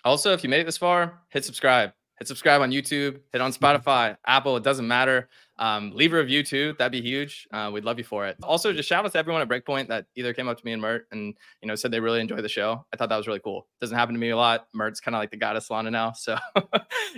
[0.05, 1.93] Also, if you made it this far, hit subscribe.
[2.19, 3.65] Hit subscribe on YouTube, hit on mm-hmm.
[3.65, 5.29] Spotify, Apple, it doesn't matter.
[5.61, 6.75] Um, leave a review too.
[6.79, 7.47] That'd be huge.
[7.53, 8.37] Uh, we'd love you for it.
[8.43, 10.81] Also, just shout out to everyone at Breakpoint that either came up to me and
[10.81, 12.85] Mert and you know said they really enjoy the show.
[12.93, 13.69] I thought that was really cool.
[13.79, 14.67] Doesn't happen to me a lot.
[14.73, 16.39] Mert's kind of like the god of Solana now, so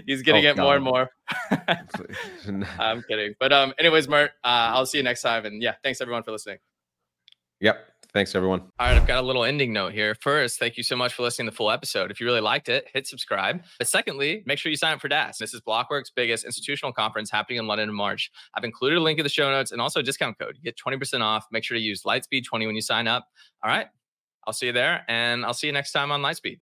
[0.07, 0.62] he's getting oh, it God.
[0.62, 1.11] more and more.
[2.78, 5.47] I'm kidding, but um, anyways, Mert, uh, I'll see you next time.
[5.47, 6.59] And yeah, thanks everyone for listening.
[7.61, 7.91] Yep.
[8.14, 8.60] Thanks, everyone.
[8.78, 10.14] All right, I've got a little ending note here.
[10.20, 12.10] First, thank you so much for listening to the full episode.
[12.10, 13.62] If you really liked it, hit subscribe.
[13.78, 15.38] But secondly, make sure you sign up for DAS.
[15.38, 18.30] This is Blockworks' biggest institutional conference happening in London in March.
[18.54, 20.58] I've included a link in the show notes and also a discount code.
[20.60, 21.46] You get 20% off.
[21.50, 23.28] Make sure to use Lightspeed20 when you sign up.
[23.64, 23.86] All right,
[24.46, 26.58] I'll see you there, and I'll see you next time on Lightspeed.